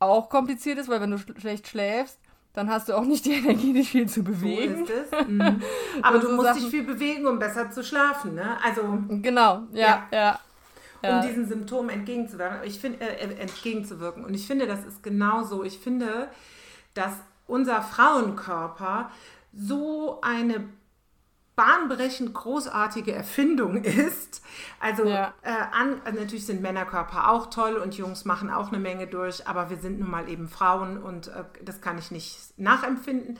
auch 0.00 0.28
kompliziert 0.28 0.78
ist, 0.78 0.88
weil 0.88 1.00
wenn 1.00 1.12
du 1.12 1.18
schlecht 1.18 1.68
schläfst, 1.68 2.18
dann 2.54 2.68
hast 2.68 2.88
du 2.88 2.94
auch 2.94 3.04
nicht 3.04 3.24
die 3.24 3.32
Energie, 3.32 3.72
dich 3.72 3.90
viel 3.90 4.08
zu 4.08 4.22
bewegen. 4.22 4.86
So 4.86 4.92
ist 4.92 5.12
es. 5.12 5.26
Mhm. 5.28 5.62
Aber 6.02 6.18
du 6.18 6.28
so 6.28 6.32
musst 6.34 6.48
Sachen... 6.48 6.60
dich 6.60 6.70
viel 6.70 6.84
bewegen, 6.84 7.26
um 7.26 7.38
besser 7.38 7.70
zu 7.70 7.82
schlafen, 7.82 8.34
ne? 8.34 8.58
Also 8.62 8.82
genau, 9.08 9.62
ja, 9.72 10.08
ja. 10.12 10.38
ja. 11.02 11.20
Um 11.20 11.26
diesen 11.26 11.46
Symptomen 11.46 11.90
entgegenzuwirken. 11.90 12.60
Ich 12.64 12.78
finde 12.78 13.00
äh, 13.00 13.40
entgegenzuwirken. 13.40 14.24
Und 14.24 14.34
ich 14.34 14.46
finde, 14.46 14.66
das 14.66 14.84
ist 14.84 15.02
genauso. 15.02 15.64
Ich 15.64 15.78
finde, 15.78 16.28
dass 16.94 17.12
unser 17.46 17.82
Frauenkörper 17.82 19.10
so 19.54 20.20
eine 20.22 20.64
bahnbrechend 21.56 22.32
großartige 22.34 23.12
Erfindung 23.12 23.76
ist. 23.84 24.42
Also 24.80 25.04
ja. 25.04 25.34
äh, 25.42 25.50
an, 25.72 26.00
also 26.04 26.18
natürlich 26.18 26.46
sind 26.46 26.62
Männerkörper 26.62 27.30
auch 27.30 27.46
toll 27.50 27.74
und 27.76 27.94
Jungs 27.96 28.24
machen 28.24 28.50
auch 28.50 28.68
eine 28.68 28.80
Menge 28.80 29.06
durch, 29.06 29.46
aber 29.46 29.70
wir 29.70 29.76
sind 29.76 30.00
nun 30.00 30.10
mal 30.10 30.28
eben 30.28 30.48
Frauen 30.48 30.98
und 30.98 31.28
äh, 31.28 31.44
das 31.62 31.80
kann 31.80 31.98
ich 31.98 32.10
nicht 32.10 32.58
nachempfinden. 32.58 33.38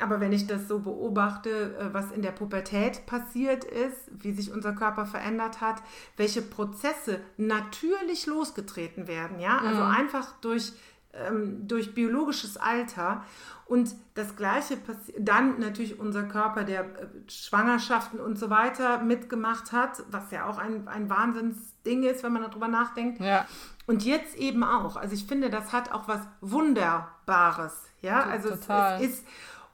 Aber 0.00 0.20
wenn 0.20 0.32
ich 0.32 0.46
das 0.46 0.68
so 0.68 0.80
beobachte, 0.80 1.76
äh, 1.76 1.94
was 1.94 2.10
in 2.12 2.22
der 2.22 2.32
Pubertät 2.32 3.04
passiert 3.06 3.64
ist, 3.64 3.98
wie 4.10 4.32
sich 4.32 4.50
unser 4.50 4.72
Körper 4.72 5.04
verändert 5.04 5.60
hat, 5.60 5.82
welche 6.16 6.42
Prozesse 6.42 7.20
natürlich 7.36 8.26
losgetreten 8.26 9.06
werden, 9.06 9.38
ja, 9.38 9.58
also 9.58 9.84
mhm. 9.84 9.90
einfach 9.90 10.32
durch 10.40 10.72
ähm, 11.12 11.66
durch 11.66 11.94
biologisches 11.94 12.56
Alter. 12.56 13.24
Und 13.66 13.94
das 14.14 14.36
Gleiche 14.36 14.76
passiert 14.76 15.16
dann 15.20 15.58
natürlich 15.58 15.98
unser 15.98 16.24
Körper, 16.24 16.64
der 16.64 16.82
äh, 16.82 17.06
Schwangerschaften 17.28 18.20
und 18.20 18.38
so 18.38 18.50
weiter 18.50 18.98
mitgemacht 19.02 19.72
hat, 19.72 20.02
was 20.10 20.30
ja 20.30 20.46
auch 20.46 20.58
ein, 20.58 20.88
ein 20.88 21.08
Wahnsinnsding 21.08 22.02
ist, 22.02 22.22
wenn 22.22 22.32
man 22.32 22.42
darüber 22.42 22.68
nachdenkt. 22.68 23.20
Ja. 23.20 23.46
Und 23.86 24.04
jetzt 24.04 24.36
eben 24.36 24.62
auch. 24.62 24.96
Also 24.96 25.14
ich 25.14 25.24
finde, 25.24 25.50
das 25.50 25.72
hat 25.72 25.92
auch 25.92 26.08
was 26.08 26.20
Wunderbares. 26.40 27.74
Ja, 28.00 28.24
also 28.24 28.50
Total. 28.50 29.00
Es, 29.00 29.02
es 29.02 29.12
ist. 29.14 29.26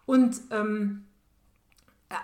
Und 0.06 0.40
ähm, 0.50 1.07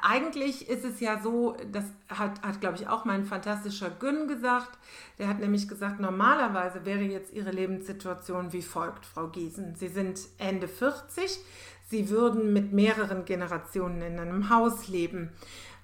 eigentlich 0.03 0.69
ist 0.69 0.85
es 0.85 1.01
ja 1.01 1.21
so, 1.21 1.57
das 1.71 1.85
hat, 2.09 2.41
hat 2.43 2.61
glaube 2.61 2.77
ich, 2.77 2.89
auch 2.89 3.05
mein 3.05 3.25
fantastischer 3.25 3.91
Gün 3.91 4.29
gesagt. 4.29 4.79
Der 5.19 5.29
hat 5.29 5.41
nämlich 5.41 5.69
gesagt, 5.69 6.01
normalerweise 6.01 6.87
wäre 6.87 7.03
jetzt 7.03 7.33
Ihre 7.35 7.51
Lebenssituation 7.51 8.53
wie 8.53 8.63
folgt, 8.63 9.05
Frau 9.05 9.29
Giesen. 9.29 9.75
Sie 9.75 9.89
sind 9.89 10.21
Ende 10.39 10.69
40, 10.69 11.39
Sie 11.87 12.09
würden 12.09 12.53
mit 12.55 12.73
mehreren 12.73 13.27
Generationen 13.27 14.01
in 14.01 14.19
einem 14.19 14.49
Haus 14.49 14.89
leben, 14.89 15.31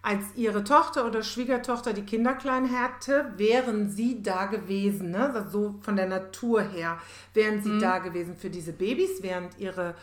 als 0.02 0.24
ihre 0.34 0.64
Tochter 0.64 1.06
oder 1.06 1.22
Schwiegertochter 1.22 1.92
die 1.92 2.04
Kinder 2.04 2.32
klein 2.32 2.70
hatte, 2.72 3.32
wären 3.36 3.90
sie 3.90 4.22
da 4.22 4.46
gewesen, 4.46 5.10
ne? 5.10 5.32
Also 5.32 5.50
so 5.50 5.74
von 5.82 5.96
der 5.96 6.06
Natur 6.06 6.62
her, 6.62 6.98
wären 7.34 7.62
sie 7.62 7.72
mhm. 7.72 7.80
da 7.80 7.98
gewesen 7.98 8.34
für 8.34 8.48
diese 8.48 8.72
Babys, 8.72 9.22
während 9.22 9.58
ihre 9.58 9.94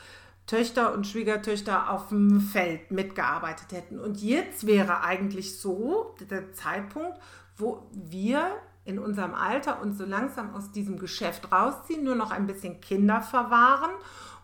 Töchter 0.48 0.94
und 0.94 1.06
Schwiegertöchter 1.06 1.92
auf 1.92 2.08
dem 2.08 2.40
Feld 2.40 2.90
mitgearbeitet 2.90 3.72
hätten. 3.74 4.00
Und 4.00 4.22
jetzt 4.22 4.66
wäre 4.66 5.02
eigentlich 5.02 5.60
so 5.60 6.16
der 6.30 6.54
Zeitpunkt, 6.54 7.20
wo 7.58 7.88
wir 7.92 8.56
in 8.86 8.98
unserem 8.98 9.36
Alter 9.36 9.82
uns 9.82 9.98
so 9.98 10.06
langsam 10.06 10.56
aus 10.56 10.72
diesem 10.72 10.98
Geschäft 10.98 11.52
rausziehen, 11.52 12.06
nur 12.06 12.16
noch 12.16 12.32
ein 12.32 12.48
bisschen 12.48 12.80
Kinder 12.80 13.22
verwahren 13.22 13.92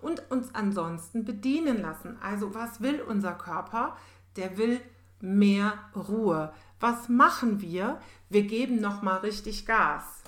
und 0.01 0.29
uns 0.29 0.53
ansonsten 0.53 1.23
bedienen 1.23 1.81
lassen. 1.81 2.17
Also 2.21 2.53
was 2.53 2.81
will 2.81 3.01
unser 3.01 3.31
Körper? 3.31 3.95
Der 4.35 4.57
will 4.57 4.81
mehr 5.21 5.73
Ruhe. 5.95 6.51
Was 6.81 7.07
machen 7.07 7.61
wir? 7.61 8.01
Wir 8.29 8.43
geben 8.43 8.81
noch 8.81 9.01
mal 9.01 9.17
richtig 9.19 9.65
Gas. 9.65 10.23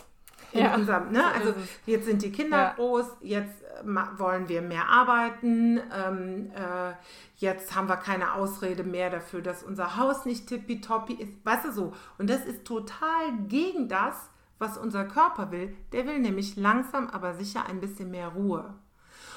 In 0.55 0.63
ja, 0.63 0.75
unserem, 0.75 1.11
ne? 1.11 1.23
Also 1.33 1.53
jetzt 1.85 2.05
sind 2.05 2.21
die 2.21 2.31
Kinder 2.31 2.57
ja. 2.57 2.73
groß, 2.73 3.05
jetzt 3.21 3.61
äh, 3.61 3.85
wollen 4.17 4.47
wir 4.47 4.61
mehr 4.61 4.87
arbeiten, 4.87 5.79
ähm, 5.93 6.51
äh, 6.55 6.93
jetzt 7.35 7.75
haben 7.75 7.89
wir 7.89 7.97
keine 7.97 8.33
Ausrede 8.33 8.83
mehr 8.83 9.09
dafür, 9.09 9.41
dass 9.41 9.63
unser 9.63 9.97
Haus 9.97 10.25
nicht 10.25 10.47
tippitoppi 10.47 11.13
ist. 11.13 11.33
Weißt 11.43 11.65
du 11.65 11.71
so? 11.71 11.93
Und 12.17 12.29
das 12.29 12.45
ist 12.45 12.63
total 12.65 13.33
gegen 13.47 13.89
das, 13.89 14.29
was 14.59 14.77
unser 14.77 15.03
Körper 15.03 15.51
will. 15.51 15.75
Der 15.91 16.05
will 16.07 16.19
nämlich 16.19 16.55
langsam, 16.55 17.09
aber 17.09 17.33
sicher 17.33 17.65
ein 17.67 17.81
bisschen 17.81 18.09
mehr 18.09 18.29
Ruhe. 18.29 18.73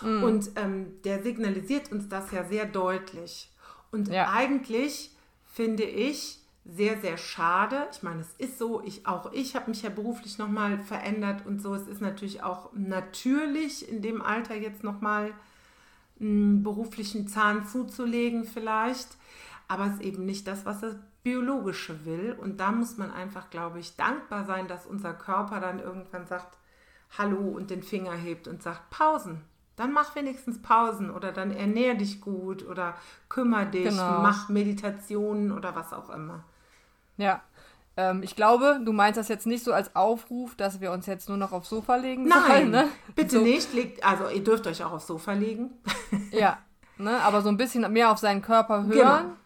Mhm. 0.02 0.22
Und 0.22 0.50
ähm, 0.56 1.02
der 1.02 1.22
signalisiert 1.22 1.90
uns 1.90 2.08
das 2.08 2.30
ja 2.30 2.44
sehr 2.44 2.66
deutlich. 2.66 3.50
Und 3.90 4.08
ja. 4.08 4.30
eigentlich 4.32 5.16
finde 5.44 5.82
ich 5.82 6.37
sehr, 6.68 7.00
sehr 7.00 7.16
schade. 7.16 7.88
Ich 7.92 8.02
meine, 8.02 8.20
es 8.20 8.34
ist 8.36 8.58
so, 8.58 8.82
ich, 8.84 9.06
auch 9.06 9.32
ich 9.32 9.56
habe 9.56 9.70
mich 9.70 9.82
ja 9.82 9.90
beruflich 9.90 10.38
nochmal 10.38 10.78
verändert 10.78 11.46
und 11.46 11.62
so. 11.62 11.74
Es 11.74 11.88
ist 11.88 12.00
natürlich 12.00 12.42
auch 12.42 12.70
natürlich 12.74 13.88
in 13.88 14.02
dem 14.02 14.20
Alter 14.22 14.54
jetzt 14.54 14.84
nochmal 14.84 15.32
einen 16.20 16.62
beruflichen 16.62 17.26
Zahn 17.26 17.66
zuzulegen 17.66 18.44
vielleicht. 18.44 19.08
Aber 19.66 19.86
es 19.86 19.94
ist 19.94 20.02
eben 20.02 20.26
nicht 20.26 20.46
das, 20.46 20.66
was 20.66 20.80
das 20.80 20.96
Biologische 21.22 22.04
will. 22.04 22.36
Und 22.40 22.60
da 22.60 22.70
muss 22.70 22.98
man 22.98 23.10
einfach, 23.10 23.50
glaube 23.50 23.80
ich, 23.80 23.96
dankbar 23.96 24.44
sein, 24.44 24.68
dass 24.68 24.86
unser 24.86 25.14
Körper 25.14 25.60
dann 25.60 25.80
irgendwann 25.80 26.26
sagt, 26.26 26.58
Hallo 27.16 27.38
und 27.38 27.70
den 27.70 27.82
Finger 27.82 28.12
hebt 28.12 28.46
und 28.46 28.62
sagt, 28.62 28.90
Pausen 28.90 29.42
dann 29.78 29.92
mach 29.92 30.16
wenigstens 30.16 30.60
Pausen 30.60 31.08
oder 31.08 31.30
dann 31.30 31.52
ernähr 31.52 31.94
dich 31.94 32.20
gut 32.20 32.66
oder 32.66 32.96
kümmere 33.28 33.66
dich, 33.66 33.84
genau. 33.84 34.22
mach 34.22 34.48
Meditationen 34.48 35.52
oder 35.52 35.76
was 35.76 35.92
auch 35.92 36.10
immer. 36.10 36.42
Ja. 37.18 37.42
Ähm, 37.96 38.22
ich 38.22 38.36
glaube, 38.36 38.80
du 38.84 38.92
meinst 38.92 39.18
das 39.18 39.28
jetzt 39.28 39.46
nicht 39.46 39.64
so 39.64 39.72
als 39.72 39.94
Aufruf, 39.94 40.54
dass 40.54 40.80
wir 40.80 40.92
uns 40.92 41.06
jetzt 41.06 41.28
nur 41.28 41.36
noch 41.36 41.52
aufs 41.52 41.68
Sofa 41.68 41.96
legen 41.96 42.24
Nein, 42.24 42.42
sollen, 42.46 42.70
ne? 42.70 42.88
bitte 43.14 43.38
so. 43.38 43.42
nicht. 43.42 43.74
Legt, 43.74 44.04
also 44.04 44.28
ihr 44.28 44.42
dürft 44.42 44.66
euch 44.66 44.82
auch 44.82 44.92
aufs 44.92 45.06
Sofa 45.06 45.32
legen. 45.32 45.70
ja, 46.30 46.58
ne? 46.96 47.20
aber 47.22 47.42
so 47.42 47.48
ein 47.48 47.56
bisschen 47.56 47.92
mehr 47.92 48.10
auf 48.10 48.18
seinen 48.18 48.40
Körper 48.40 48.84
hören. 48.84 48.90
Genau. 48.90 49.36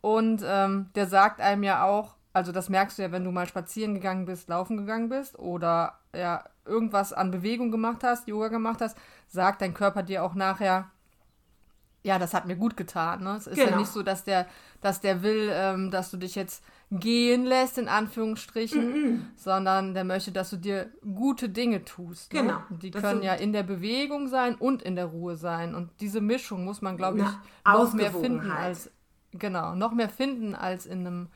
Und 0.00 0.42
ähm, 0.46 0.90
der 0.94 1.06
sagt 1.06 1.40
einem 1.40 1.62
ja 1.62 1.84
auch, 1.84 2.14
also 2.32 2.52
das 2.52 2.68
merkst 2.68 2.98
du 2.98 3.02
ja, 3.02 3.12
wenn 3.12 3.24
du 3.24 3.32
mal 3.32 3.46
spazieren 3.46 3.94
gegangen 3.94 4.24
bist, 4.24 4.48
laufen 4.48 4.76
gegangen 4.76 5.08
bist 5.08 5.38
oder 5.38 5.98
ja 6.14 6.44
irgendwas 6.64 7.12
an 7.12 7.30
Bewegung 7.30 7.70
gemacht 7.70 8.02
hast, 8.04 8.28
Yoga 8.28 8.48
gemacht 8.48 8.80
hast, 8.80 8.96
sagt 9.26 9.60
dein 9.60 9.74
Körper 9.74 10.02
dir 10.02 10.22
auch 10.22 10.34
nachher, 10.34 10.90
ja, 12.02 12.18
das 12.18 12.32
hat 12.32 12.46
mir 12.46 12.56
gut 12.56 12.76
getan. 12.76 13.24
Ne? 13.24 13.36
Es 13.36 13.46
ist 13.46 13.56
genau. 13.56 13.70
ja 13.70 13.76
nicht 13.76 13.92
so, 13.92 14.02
dass 14.02 14.24
der, 14.24 14.46
dass 14.80 15.00
der 15.00 15.22
will, 15.22 15.50
ähm, 15.52 15.90
dass 15.90 16.10
du 16.10 16.16
dich 16.16 16.34
jetzt 16.34 16.62
gehen 16.90 17.44
lässt, 17.44 17.76
in 17.76 17.88
Anführungsstrichen, 17.88 18.88
mm 18.88 18.94
-mm. 18.94 19.20
sondern 19.36 19.94
der 19.94 20.04
möchte, 20.04 20.32
dass 20.32 20.50
du 20.50 20.56
dir 20.56 20.90
gute 21.02 21.50
Dinge 21.50 21.84
tust. 21.84 22.32
Ne? 22.32 22.42
Genau. 22.42 22.58
Die 22.70 22.90
das 22.90 23.02
können 23.02 23.22
ja 23.22 23.34
in 23.34 23.52
der 23.52 23.62
Bewegung 23.62 24.28
sein 24.28 24.54
und 24.54 24.82
in 24.82 24.96
der 24.96 25.06
Ruhe 25.06 25.36
sein. 25.36 25.74
Und 25.74 25.90
diese 26.00 26.20
Mischung 26.20 26.64
muss 26.64 26.80
man, 26.80 26.96
glaube 26.96 27.18
ich, 27.18 27.24
noch 27.66 27.92
mehr 27.92 28.10
finden 28.10 28.50
als 28.50 28.90
genau, 29.32 29.74
noch 29.74 29.92
mehr 29.92 30.08
finden 30.08 30.54
als 30.54 30.86
in 30.86 31.06
einem 31.06 31.28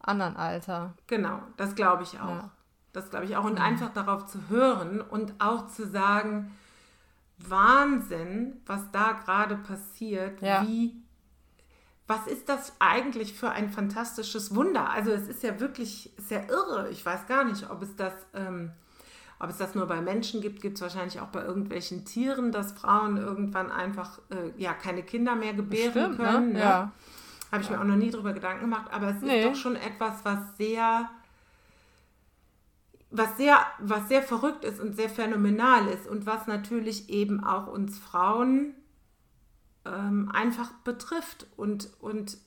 anderen 0.00 0.36
Alter. 0.36 0.94
Genau, 1.06 1.40
das 1.56 1.74
glaube 1.74 2.02
ich 2.02 2.20
auch. 2.20 2.28
Ja. 2.28 2.50
Das 2.92 3.10
glaube 3.10 3.26
ich 3.26 3.36
auch. 3.36 3.44
Und 3.44 3.54
mhm. 3.54 3.64
einfach 3.64 3.92
darauf 3.92 4.26
zu 4.26 4.48
hören 4.48 5.00
und 5.00 5.34
auch 5.38 5.68
zu 5.68 5.86
sagen, 5.86 6.50
Wahnsinn, 7.38 8.60
was 8.66 8.90
da 8.90 9.12
gerade 9.12 9.56
passiert, 9.56 10.40
ja. 10.40 10.66
wie 10.66 10.96
was 12.06 12.26
ist 12.26 12.48
das 12.48 12.72
eigentlich 12.78 13.34
für 13.34 13.50
ein 13.50 13.70
fantastisches 13.70 14.54
Wunder? 14.54 14.90
Also 14.90 15.10
es 15.10 15.28
ist 15.28 15.42
ja 15.42 15.58
wirklich 15.58 16.12
sehr 16.18 16.48
irre. 16.48 16.88
Ich 16.90 17.04
weiß 17.04 17.26
gar 17.26 17.44
nicht, 17.44 17.68
ob 17.68 17.82
es 17.82 17.96
das, 17.96 18.12
ähm, 18.32 18.70
ob 19.40 19.50
es 19.50 19.58
das 19.58 19.74
nur 19.74 19.86
bei 19.86 20.00
Menschen 20.00 20.40
gibt, 20.40 20.62
gibt 20.62 20.76
es 20.76 20.82
wahrscheinlich 20.82 21.20
auch 21.20 21.28
bei 21.28 21.42
irgendwelchen 21.42 22.04
Tieren, 22.04 22.52
dass 22.52 22.72
Frauen 22.72 23.16
irgendwann 23.16 23.72
einfach 23.72 24.20
äh, 24.30 24.52
ja 24.56 24.72
keine 24.72 25.02
Kinder 25.02 25.34
mehr 25.34 25.52
gebären 25.52 25.90
Stimmt, 25.90 26.18
ne? 26.18 26.24
können. 26.24 26.52
Ne? 26.52 26.60
Ja. 26.60 26.92
Habe 27.50 27.62
ich 27.62 27.70
mir 27.70 27.80
auch 27.80 27.84
noch 27.84 27.96
nie 27.96 28.10
drüber 28.10 28.32
Gedanken 28.32 28.62
gemacht, 28.62 28.86
aber 28.92 29.10
es 29.10 29.20
nee. 29.20 29.40
ist 29.40 29.48
doch 29.48 29.56
schon 29.56 29.76
etwas, 29.76 30.24
was 30.24 30.56
sehr 30.56 31.10
was 33.10 33.36
sehr, 33.36 33.58
was 33.78 34.08
sehr 34.08 34.22
verrückt 34.22 34.64
ist 34.64 34.80
und 34.80 34.94
sehr 34.94 35.08
phänomenal 35.08 35.86
ist 35.88 36.08
und 36.08 36.26
was 36.26 36.46
natürlich 36.46 37.08
eben 37.08 37.42
auch 37.42 37.66
uns 37.66 37.98
Frauen 37.98 38.74
ähm, 39.86 40.30
einfach 40.32 40.72
betrifft 40.84 41.46
und, 41.56 41.90
und 42.00 42.38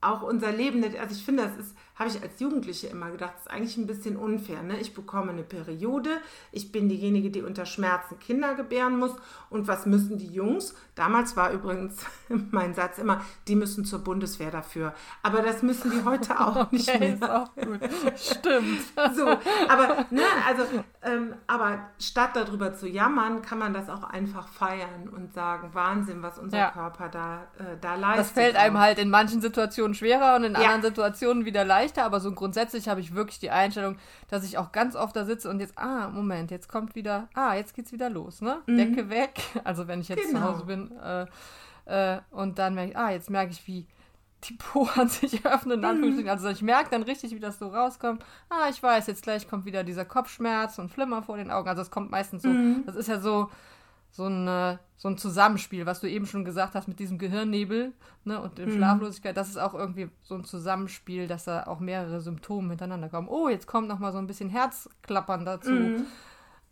auch 0.00 0.22
unser 0.22 0.50
Leben, 0.52 0.82
also 0.82 1.14
ich 1.14 1.24
finde, 1.24 1.44
das 1.44 1.56
ist, 1.56 1.76
habe 1.94 2.08
ich 2.08 2.22
als 2.22 2.40
Jugendliche 2.40 2.86
immer 2.86 3.10
gedacht, 3.10 3.34
das 3.34 3.42
ist 3.42 3.50
eigentlich 3.50 3.76
ein 3.76 3.86
bisschen 3.86 4.16
unfair. 4.16 4.62
Ne? 4.62 4.78
Ich 4.80 4.94
bekomme 4.94 5.32
eine 5.32 5.42
Periode, 5.42 6.08
ich 6.50 6.72
bin 6.72 6.88
diejenige, 6.88 7.30
die 7.30 7.42
unter 7.42 7.66
Schmerzen 7.66 8.18
Kinder 8.18 8.54
gebären 8.54 8.98
muss. 8.98 9.12
Und 9.50 9.68
was 9.68 9.84
müssen 9.84 10.16
die 10.16 10.28
Jungs? 10.28 10.74
Damals 10.94 11.36
war 11.36 11.52
übrigens 11.52 11.98
mein 12.28 12.72
Satz 12.72 12.96
immer, 12.96 13.22
die 13.48 13.54
müssen 13.54 13.84
zur 13.84 13.98
Bundeswehr 13.98 14.50
dafür. 14.50 14.94
Aber 15.22 15.42
das 15.42 15.62
müssen 15.62 15.90
die 15.90 16.02
heute 16.02 16.40
auch 16.40 16.56
okay, 16.56 16.68
nicht 16.76 17.00
mehr. 17.00 17.14
Ist 17.14 17.30
auch 17.30 17.54
gut. 17.54 17.80
Stimmt. 18.16 18.80
So, 19.12 19.26
aber, 19.26 20.06
ne, 20.10 20.22
also, 20.46 20.62
ähm, 21.02 21.34
aber 21.46 21.90
statt 21.98 22.30
darüber 22.34 22.74
zu 22.74 22.86
jammern, 22.86 23.42
kann 23.42 23.58
man 23.58 23.74
das 23.74 23.88
auch 23.88 24.04
einfach 24.04 24.46
feiern 24.46 25.08
und 25.08 25.32
sagen, 25.32 25.70
Wahnsinn, 25.72 26.22
was 26.22 26.38
unser 26.38 26.58
ja. 26.58 26.70
Körper 26.70 27.08
da, 27.08 27.42
äh, 27.58 27.76
da 27.80 27.96
leistet. 27.96 28.20
Das 28.20 28.30
fällt 28.30 28.56
einem 28.56 28.78
halt 28.78 28.98
in 28.98 29.10
manchen 29.10 29.40
Situationen 29.40 29.89
schwerer 29.94 30.36
und 30.36 30.44
in 30.44 30.54
ja. 30.54 30.60
anderen 30.60 30.82
Situationen 30.82 31.44
wieder 31.44 31.64
leichter 31.64 31.80
leichter, 31.80 32.04
aber 32.04 32.20
so 32.20 32.32
grundsätzlich 32.32 32.88
habe 32.88 33.00
ich 33.00 33.14
wirklich 33.14 33.38
die 33.38 33.50
Einstellung, 33.50 33.96
dass 34.28 34.44
ich 34.44 34.58
auch 34.58 34.72
ganz 34.72 34.96
oft 34.96 35.14
da 35.16 35.24
sitze 35.24 35.48
und 35.48 35.60
jetzt, 35.60 35.76
ah, 35.76 36.08
Moment, 36.08 36.50
jetzt 36.50 36.68
kommt 36.68 36.94
wieder, 36.94 37.28
ah, 37.34 37.54
jetzt 37.54 37.74
geht's 37.74 37.92
wieder 37.92 38.10
los, 38.10 38.40
ne? 38.40 38.60
Mhm. 38.66 38.76
Decke 38.76 39.10
weg. 39.10 39.40
Also 39.64 39.88
wenn 39.88 40.00
ich 40.00 40.08
jetzt 40.08 40.26
genau. 40.26 40.40
zu 40.40 40.44
Hause 40.44 40.64
bin. 40.64 40.92
Äh, 40.98 41.26
äh, 41.86 42.20
und 42.30 42.58
dann 42.58 42.74
merke 42.74 42.92
ich, 42.92 42.96
ah, 42.96 43.10
jetzt 43.10 43.30
merke 43.30 43.52
ich, 43.52 43.66
wie 43.66 43.86
die 44.44 44.54
Poren 44.54 45.08
sich 45.08 45.44
öffnen, 45.44 45.80
mhm. 45.80 46.28
Also 46.28 46.48
ich 46.48 46.62
merke 46.62 46.90
dann 46.90 47.02
richtig, 47.02 47.34
wie 47.34 47.40
das 47.40 47.58
so 47.58 47.68
rauskommt. 47.68 48.24
Ah, 48.48 48.68
ich 48.70 48.82
weiß, 48.82 49.06
jetzt 49.06 49.22
gleich 49.22 49.48
kommt 49.48 49.64
wieder 49.64 49.84
dieser 49.84 50.04
Kopfschmerz 50.04 50.78
und 50.78 50.90
Flimmer 50.90 51.22
vor 51.22 51.36
den 51.36 51.50
Augen. 51.50 51.68
Also 51.68 51.82
es 51.82 51.90
kommt 51.90 52.10
meistens 52.10 52.42
so, 52.42 52.48
mhm. 52.48 52.84
das 52.86 52.96
ist 52.96 53.08
ja 53.08 53.20
so, 53.20 53.50
so 54.10 54.26
ein, 54.26 54.78
so 54.96 55.08
ein 55.08 55.16
Zusammenspiel, 55.16 55.86
was 55.86 56.00
du 56.00 56.08
eben 56.08 56.26
schon 56.26 56.44
gesagt 56.44 56.74
hast 56.74 56.88
mit 56.88 56.98
diesem 56.98 57.18
Gehirnnebel 57.18 57.92
ne, 58.24 58.40
und 58.40 58.58
der 58.58 58.66
mhm. 58.66 58.72
Schlaflosigkeit, 58.72 59.36
das 59.36 59.48
ist 59.48 59.56
auch 59.56 59.74
irgendwie 59.74 60.10
so 60.22 60.34
ein 60.34 60.44
Zusammenspiel, 60.44 61.26
dass 61.26 61.44
da 61.44 61.64
auch 61.64 61.80
mehrere 61.80 62.20
Symptome 62.20 62.70
hintereinander 62.70 63.08
kommen. 63.08 63.28
Oh, 63.28 63.48
jetzt 63.48 63.66
kommt 63.66 63.88
noch 63.88 63.98
mal 63.98 64.12
so 64.12 64.18
ein 64.18 64.26
bisschen 64.26 64.50
Herzklappern 64.50 65.44
dazu. 65.44 65.70
Mhm. 65.70 66.06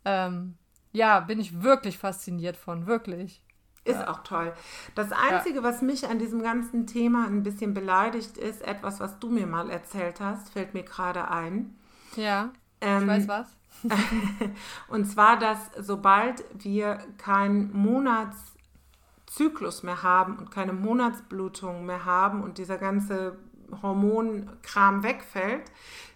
Ähm, 0.05 0.55
ja, 0.93 1.21
bin 1.21 1.41
ich 1.41 1.63
wirklich 1.63 1.99
fasziniert 1.99 2.57
von, 2.57 2.87
wirklich. 2.87 3.43
Ist 3.85 4.01
ja. 4.01 4.11
auch 4.11 4.23
toll. 4.23 4.53
Das 4.95 5.13
Einzige, 5.13 5.57
ja. 5.57 5.63
was 5.63 5.81
mich 5.81 6.07
an 6.07 6.19
diesem 6.19 6.43
ganzen 6.43 6.87
Thema 6.87 7.27
ein 7.27 7.43
bisschen 7.43 7.73
beleidigt, 7.73 8.37
ist 8.37 8.63
etwas, 8.63 9.01
was 9.01 9.19
du 9.19 9.31
mir 9.31 9.47
mal 9.47 9.71
erzählt 9.71 10.21
hast, 10.21 10.51
fällt 10.51 10.75
mir 10.75 10.83
gerade 10.83 11.31
ein. 11.31 11.79
Ja, 12.17 12.53
ähm, 12.81 13.03
ich 13.03 13.09
weiß 13.09 13.29
was. 13.29 13.58
und 14.89 15.05
zwar, 15.07 15.39
dass 15.39 15.59
sobald 15.79 16.45
wir 16.53 16.99
keinen 17.19 17.73
Monatszyklus 17.73 19.83
mehr 19.83 20.03
haben 20.03 20.39
und 20.39 20.51
keine 20.51 20.73
Monatsblutung 20.73 21.87
mehr 21.87 22.05
haben 22.05 22.43
und 22.43 22.59
dieser 22.59 22.79
ganze 22.79 23.39
Hormonkram 23.83 25.03
wegfällt, 25.03 25.71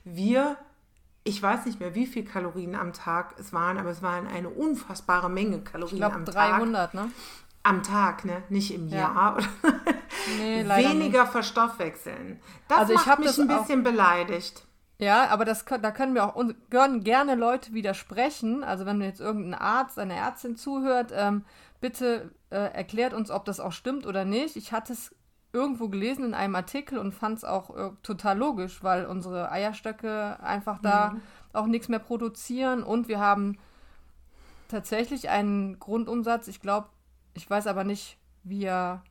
wir, 0.04 0.56
ich 1.24 1.42
weiß 1.42 1.66
nicht 1.66 1.80
mehr, 1.80 1.94
wie 1.94 2.06
viel 2.06 2.24
Kalorien 2.24 2.74
am 2.74 2.92
Tag 2.92 3.34
es 3.38 3.52
waren, 3.52 3.78
aber 3.78 3.90
es 3.90 4.02
waren 4.02 4.26
eine 4.26 4.48
unfassbare 4.48 5.30
Menge 5.30 5.60
Kalorien 5.60 5.98
glaub, 5.98 6.14
am 6.14 6.24
300, 6.24 6.34
Tag. 6.34 6.58
300, 6.58 6.94
ne? 6.94 7.10
Am 7.64 7.82
Tag, 7.84 8.24
ne? 8.24 8.42
Nicht 8.48 8.74
im 8.74 8.88
ja. 8.88 8.98
Jahr. 8.98 9.38
nee, 10.38 10.68
Weniger 10.68 11.22
nicht. 11.22 11.32
verstoffwechseln. 11.32 12.40
Das 12.66 12.80
also 12.80 12.94
macht 12.94 13.20
mich 13.20 13.38
ein 13.38 13.46
bisschen 13.46 13.80
auch, 13.80 13.84
beleidigt. 13.84 14.66
Ja, 15.02 15.30
aber 15.30 15.44
das, 15.44 15.64
da 15.64 15.90
können 15.90 16.14
wir 16.14 16.24
auch 16.24 16.40
können 16.70 17.02
gerne 17.02 17.34
Leute 17.34 17.72
widersprechen. 17.72 18.62
Also 18.62 18.86
wenn 18.86 19.00
jetzt 19.00 19.20
irgendein 19.20 19.60
Arzt, 19.60 19.98
eine 19.98 20.14
Ärztin 20.14 20.54
zuhört, 20.54 21.12
ähm, 21.12 21.44
bitte 21.80 22.30
äh, 22.50 22.72
erklärt 22.72 23.12
uns, 23.12 23.32
ob 23.32 23.44
das 23.44 23.58
auch 23.58 23.72
stimmt 23.72 24.06
oder 24.06 24.24
nicht. 24.24 24.54
Ich 24.54 24.70
hatte 24.70 24.92
es 24.92 25.12
irgendwo 25.52 25.88
gelesen 25.88 26.26
in 26.26 26.34
einem 26.34 26.54
Artikel 26.54 26.98
und 26.98 27.10
fand 27.10 27.38
es 27.38 27.44
auch 27.44 27.76
äh, 27.76 27.90
total 28.04 28.38
logisch, 28.38 28.84
weil 28.84 29.06
unsere 29.06 29.50
Eierstöcke 29.50 30.38
einfach 30.40 30.78
da 30.80 31.10
mhm. 31.10 31.20
auch 31.52 31.66
nichts 31.66 31.88
mehr 31.88 31.98
produzieren 31.98 32.84
und 32.84 33.08
wir 33.08 33.18
haben 33.18 33.58
tatsächlich 34.68 35.30
einen 35.30 35.80
Grundumsatz, 35.80 36.46
ich 36.46 36.60
glaube, 36.60 36.86
ich 37.34 37.50
weiß 37.50 37.66
aber 37.66 37.82
nicht, 37.82 38.18
wie 38.44 38.64
er 38.66 39.02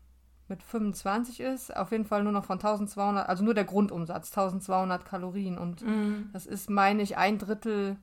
mit 0.52 0.62
25 0.62 1.40
ist, 1.40 1.76
auf 1.76 1.92
jeden 1.92 2.06
Fall 2.06 2.24
nur 2.24 2.34
noch 2.34 2.46
von 2.46 2.58
1200, 2.58 3.28
also 3.28 3.44
nur 3.44 3.56
der 3.56 3.64
Grundumsatz, 3.64 4.30
1200 4.30 5.06
Kalorien 5.06 5.58
und 5.58 5.82
mhm. 5.82 6.30
das 6.34 6.46
ist, 6.46 6.70
meine 6.70 7.02
ich, 7.02 7.18
ein 7.18 7.40
Drittel 7.40 7.98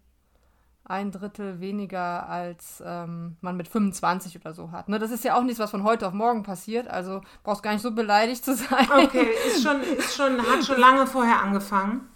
ein 0.89 1.13
Drittel 1.13 1.61
weniger, 1.61 2.29
als 2.31 2.83
ähm, 2.85 3.37
man 3.43 3.59
mit 3.59 3.69
25 3.69 4.37
oder 4.41 4.55
so 4.55 4.73
hat. 4.73 4.89
Ne? 4.89 4.99
Das 4.99 5.11
ist 5.11 5.23
ja 5.23 5.37
auch 5.37 5.43
nichts, 5.43 5.59
was 5.59 5.71
von 5.71 5.83
heute 5.83 6.07
auf 6.07 6.15
morgen 6.15 6.43
passiert. 6.43 6.89
Also 6.89 7.21
brauchst 7.43 7.63
gar 7.63 7.75
nicht 7.75 7.83
so 7.83 7.91
beleidigt 7.91 8.43
zu 8.43 8.55
sein. 8.57 8.89
Okay, 8.91 9.27
ist 9.47 9.63
schon, 9.63 9.83
ist 9.83 10.17
schon, 10.17 10.41
hat 10.41 10.65
schon 10.65 10.81
lange 10.81 11.07
vorher 11.07 11.43
angefangen. 11.43 12.09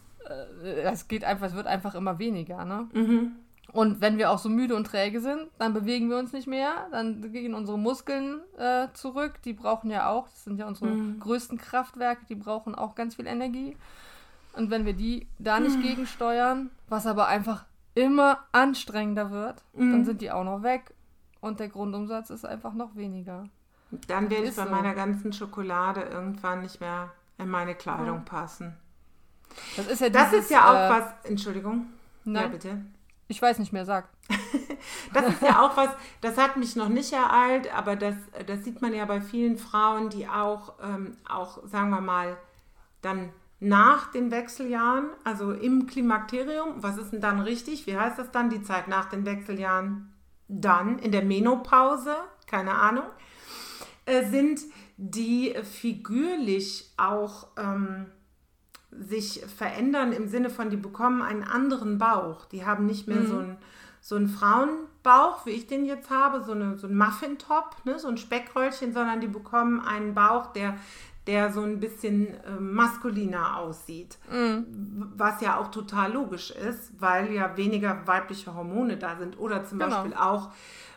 Äh, 0.64 0.84
es 0.90 1.06
geht 1.06 1.22
einfach, 1.22 1.48
es 1.48 1.54
wird 1.54 1.66
einfach 1.66 1.94
immer 1.94 2.18
weniger. 2.18 2.64
Ne? 2.64 2.88
Mhm. 2.94 3.32
Und 3.72 4.02
wenn 4.02 4.18
wir 4.18 4.30
auch 4.30 4.38
so 4.38 4.50
müde 4.50 4.76
und 4.76 4.84
träge 4.84 5.20
sind, 5.20 5.48
dann 5.58 5.72
bewegen 5.72 6.10
wir 6.10 6.18
uns 6.18 6.32
nicht 6.32 6.46
mehr, 6.46 6.88
dann 6.90 7.32
gehen 7.32 7.54
unsere 7.54 7.78
Muskeln 7.78 8.40
äh, 8.58 8.88
zurück. 8.92 9.40
Die 9.44 9.54
brauchen 9.54 9.90
ja 9.90 10.10
auch, 10.10 10.28
das 10.28 10.44
sind 10.44 10.58
ja 10.58 10.66
unsere 10.66 10.90
mhm. 10.90 11.20
größten 11.20 11.56
Kraftwerke, 11.56 12.26
die 12.28 12.34
brauchen 12.34 12.74
auch 12.74 12.94
ganz 12.94 13.14
viel 13.16 13.26
Energie. 13.26 13.76
Und 14.52 14.70
wenn 14.70 14.84
wir 14.84 14.92
die 14.92 15.26
da 15.38 15.58
nicht 15.58 15.78
mhm. 15.78 15.82
gegensteuern, 15.82 16.70
was 16.88 17.06
aber 17.06 17.28
einfach 17.28 17.64
immer 17.94 18.40
anstrengender 18.52 19.30
wird, 19.30 19.62
mhm. 19.72 19.92
dann 19.92 20.04
sind 20.04 20.20
die 20.20 20.30
auch 20.30 20.44
noch 20.44 20.62
weg 20.62 20.94
und 21.40 21.58
der 21.58 21.68
Grundumsatz 21.68 22.28
ist 22.28 22.44
einfach 22.44 22.74
noch 22.74 22.94
weniger. 22.94 23.44
Dann 24.06 24.30
werde 24.30 24.48
ich 24.48 24.56
bei 24.56 24.64
so. 24.64 24.70
meiner 24.70 24.94
ganzen 24.94 25.32
Schokolade 25.32 26.02
irgendwann 26.02 26.62
nicht 26.62 26.80
mehr 26.80 27.10
in 27.38 27.48
meine 27.48 27.74
Kleidung 27.74 28.18
ja. 28.18 28.22
passen. 28.24 28.76
Das 29.76 29.86
ist 29.86 30.00
ja, 30.00 30.08
dieses, 30.08 30.30
das 30.30 30.32
ist 30.32 30.50
ja 30.50 30.70
auch 30.70 30.96
äh, 30.96 31.00
was. 31.00 31.30
Entschuldigung. 31.30 31.86
Nein. 32.24 32.42
Ja, 32.44 32.48
bitte. 32.48 32.82
Ich 33.32 33.40
weiß 33.40 33.58
nicht 33.60 33.72
mehr, 33.72 33.86
sag. 33.86 34.10
das 35.14 35.26
ist 35.26 35.40
ja 35.40 35.62
auch 35.62 35.74
was, 35.74 35.88
das 36.20 36.36
hat 36.36 36.58
mich 36.58 36.76
noch 36.76 36.90
nicht 36.90 37.14
ereilt, 37.14 37.74
aber 37.74 37.96
das, 37.96 38.14
das 38.46 38.62
sieht 38.62 38.82
man 38.82 38.92
ja 38.92 39.06
bei 39.06 39.22
vielen 39.22 39.56
Frauen, 39.56 40.10
die 40.10 40.28
auch, 40.28 40.74
ähm, 40.82 41.16
auch, 41.26 41.66
sagen 41.66 41.88
wir 41.88 42.02
mal, 42.02 42.36
dann 43.00 43.30
nach 43.58 44.12
den 44.12 44.30
Wechseljahren, 44.30 45.06
also 45.24 45.50
im 45.50 45.86
Klimakterium, 45.86 46.82
was 46.82 46.98
ist 46.98 47.14
denn 47.14 47.22
dann 47.22 47.40
richtig? 47.40 47.86
Wie 47.86 47.96
heißt 47.96 48.18
das 48.18 48.30
dann, 48.32 48.50
die 48.50 48.62
Zeit 48.62 48.86
nach 48.86 49.08
den 49.08 49.24
Wechseljahren? 49.24 50.12
Dann 50.48 50.98
in 50.98 51.10
der 51.10 51.24
Menopause, 51.24 52.14
keine 52.46 52.74
Ahnung, 52.74 53.06
äh, 54.04 54.26
sind 54.26 54.60
die 54.98 55.54
figürlich 55.62 56.92
auch 56.98 57.46
ähm, 57.56 58.08
sich 59.00 59.42
verändern 59.56 60.12
im 60.12 60.28
Sinne 60.28 60.50
von, 60.50 60.70
die 60.70 60.76
bekommen 60.76 61.22
einen 61.22 61.44
anderen 61.44 61.98
Bauch. 61.98 62.44
Die 62.46 62.64
haben 62.64 62.86
nicht 62.86 63.08
mehr 63.08 63.20
mhm. 63.20 63.26
so 63.26 63.38
einen 63.38 63.56
so 64.04 64.16
einen 64.16 64.28
Frauenbauch, 64.28 65.46
wie 65.46 65.50
ich 65.50 65.68
den 65.68 65.86
jetzt 65.86 66.10
habe, 66.10 66.42
so, 66.42 66.52
eine, 66.52 66.76
so 66.76 66.88
ein 66.88 66.98
Muffintop, 66.98 67.76
ne, 67.84 68.00
so 68.00 68.08
ein 68.08 68.18
Speckröllchen, 68.18 68.92
sondern 68.92 69.20
die 69.20 69.28
bekommen 69.28 69.80
einen 69.80 70.12
Bauch, 70.12 70.52
der, 70.52 70.74
der 71.26 71.52
so 71.52 71.62
ein 71.62 71.80
bisschen 71.80 72.34
äh, 72.44 72.58
maskuliner 72.58 73.58
aussieht. 73.58 74.18
Mhm. 74.30 75.12
Was 75.16 75.40
ja 75.40 75.58
auch 75.58 75.70
total 75.70 76.12
logisch 76.12 76.50
ist, 76.50 77.00
weil 77.00 77.32
ja 77.32 77.56
weniger 77.56 78.06
weibliche 78.06 78.54
Hormone 78.54 78.96
da 78.96 79.16
sind. 79.16 79.38
Oder 79.38 79.64
zum 79.64 79.78
genau. 79.78 79.96
Beispiel 79.96 80.14
auch 80.14 80.50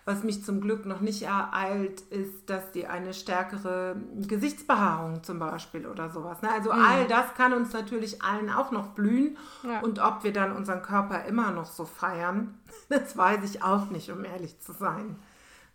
was 0.06 0.24
mich 0.24 0.44
zum 0.46 0.62
Glück 0.62 0.86
noch 0.86 1.02
nicht 1.02 1.24
ereilt, 1.24 2.02
ist, 2.02 2.48
dass 2.48 2.72
die 2.72 2.86
eine 2.86 3.12
stärkere 3.12 3.96
Gesichtsbehaarung 4.16 5.24
zum 5.24 5.40
Beispiel 5.40 5.88
oder 5.88 6.12
sowas. 6.12 6.44
Ne? 6.44 6.52
Also 6.52 6.72
mhm. 6.72 6.80
all 6.80 7.08
das 7.08 7.34
kann 7.34 7.54
uns 7.54 7.74
natürlich 7.74 8.22
allen 8.22 8.52
auch 8.52 8.70
noch 8.70 8.90
blühen. 8.90 9.36
Ja. 9.64 9.80
Und 9.80 9.98
ob 9.98 10.24
wir 10.24 10.32
dann 10.32 10.56
unseren 10.56 10.84
Körper 10.84 11.26
immer 11.26 11.50
noch 11.50 11.66
so 11.66 11.86
feiern, 11.86 12.60
das 12.90 13.18
weiß 13.18 13.44
ich 13.44 13.64
auch 13.64 13.90
nicht, 13.90 14.12
um 14.12 14.24
ehrlich 14.24 14.60
zu 14.60 14.74
sein. 14.74 15.16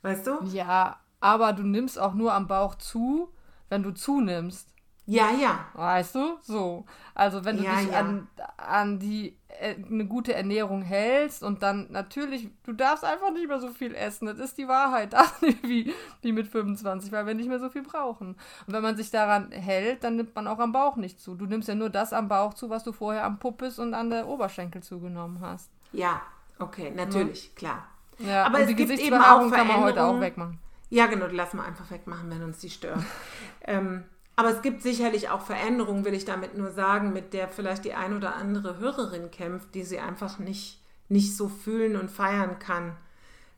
Weißt 0.03 0.29
du? 0.29 0.39
Ja, 0.45 0.97
aber 1.19 1.53
du 1.53 1.65
nimmst 1.65 1.99
auch 1.99 2.15
nur 2.15 2.33
am 2.33 2.47
Bauch 2.47 2.77
zu, 2.77 3.33
wenn 3.71 3.83
du 3.83 3.93
zunimmst. 3.93 4.69
Ja, 5.07 5.31
ja. 5.33 5.65
Weißt 5.75 6.15
du? 6.15 6.39
So. 6.43 6.85
Also 7.15 7.45
wenn 7.45 7.57
du 7.57 7.65
ja, 7.65 7.81
dich 7.81 7.91
ja. 7.91 7.99
An, 7.99 8.29
an 8.57 8.99
die 9.01 9.37
äh, 9.49 9.75
eine 9.75 10.07
gute 10.07 10.35
Ernährung 10.35 10.83
hältst 10.83 11.43
und 11.43 11.63
dann 11.65 11.89
natürlich, 11.91 12.49
du 12.65 12.73
darfst 12.73 13.05
einfach 13.05 13.33
nicht 13.33 13.49
mehr 13.49 13.59
so 13.59 13.71
viel 13.71 13.95
essen. 13.95 14.27
Das 14.27 14.39
ist 14.39 14.59
die 14.59 14.69
Wahrheit. 14.69 15.13
Das 15.21 15.43
nicht 15.43 15.63
wie, 15.65 15.93
wie 16.23 16.33
mit 16.33 16.47
25, 16.47 17.11
weil 17.11 17.27
wir 17.27 17.35
nicht 17.35 17.49
mehr 17.49 17.59
so 17.59 17.71
viel 17.71 17.83
brauchen. 17.83 18.37
Und 18.67 18.73
wenn 18.73 18.83
man 18.83 18.97
sich 18.97 19.11
daran 19.11 19.51
hält, 19.51 20.05
dann 20.05 20.17
nimmt 20.17 20.35
man 20.35 20.47
auch 20.47 20.59
am 20.61 20.73
Bauch 20.73 20.97
nicht 20.97 21.21
zu. 21.21 21.35
Du 21.35 21.47
nimmst 21.47 21.69
ja 21.69 21.75
nur 21.75 21.91
das 21.91 22.13
am 22.13 22.29
Bauch 22.29 22.55
zu, 22.55 22.71
was 22.71 22.85
du 22.85 22.93
vorher 22.93 23.25
am 23.25 23.39
Puppes 23.39 23.79
und 23.79 23.95
an 23.95 24.11
der 24.11 24.29
Oberschenkel 24.29 24.83
zugenommen 24.83 25.41
hast. 25.41 25.71
Ja, 25.93 26.23
okay, 26.59 26.93
natürlich, 26.95 27.47
ja. 27.47 27.53
klar. 27.57 27.89
Ja, 28.19 28.45
aber 28.45 28.61
es 28.61 28.69
die 28.69 28.75
gibt 28.75 28.91
eben 28.91 29.17
auch 29.17 29.51
kann 29.51 29.67
man 29.67 29.81
heute 29.81 30.05
auch 30.05 30.21
wegmachen. 30.21 30.59
Ja, 30.91 31.07
genau, 31.07 31.29
die 31.29 31.37
lassen 31.37 31.57
wir 31.57 31.65
einfach 31.65 31.91
wegmachen, 31.91 32.31
wenn 32.31 32.43
uns 32.43 32.59
die 32.59 32.71
stören. 32.71 33.07
ähm, 33.65 34.05
aber 34.37 34.51
es 34.51 34.63
gibt 34.63 34.83
sicherlich 34.83 35.29
auch 35.29 35.43
Veränderungen, 35.43 36.05
will 36.05 36.15
ich 36.15 36.25
damit 36.25 36.57
nur 36.57 36.71
sagen, 36.71 37.13
mit 37.13 37.33
der 37.33 37.49
vielleicht 37.49 37.85
die 37.85 37.95
ein 37.95 38.17
oder 38.17 38.35
andere 38.37 38.79
Hörerin 38.79 39.31
kämpft, 39.31 39.75
die 39.75 39.85
sie 39.85 40.01
einfach 40.01 40.39
nicht, 40.39 40.83
nicht 41.09 41.37
so 41.37 41.49
fühlen 41.49 41.97
und 41.97 42.11
feiern 42.11 42.59
kann. 42.59 42.97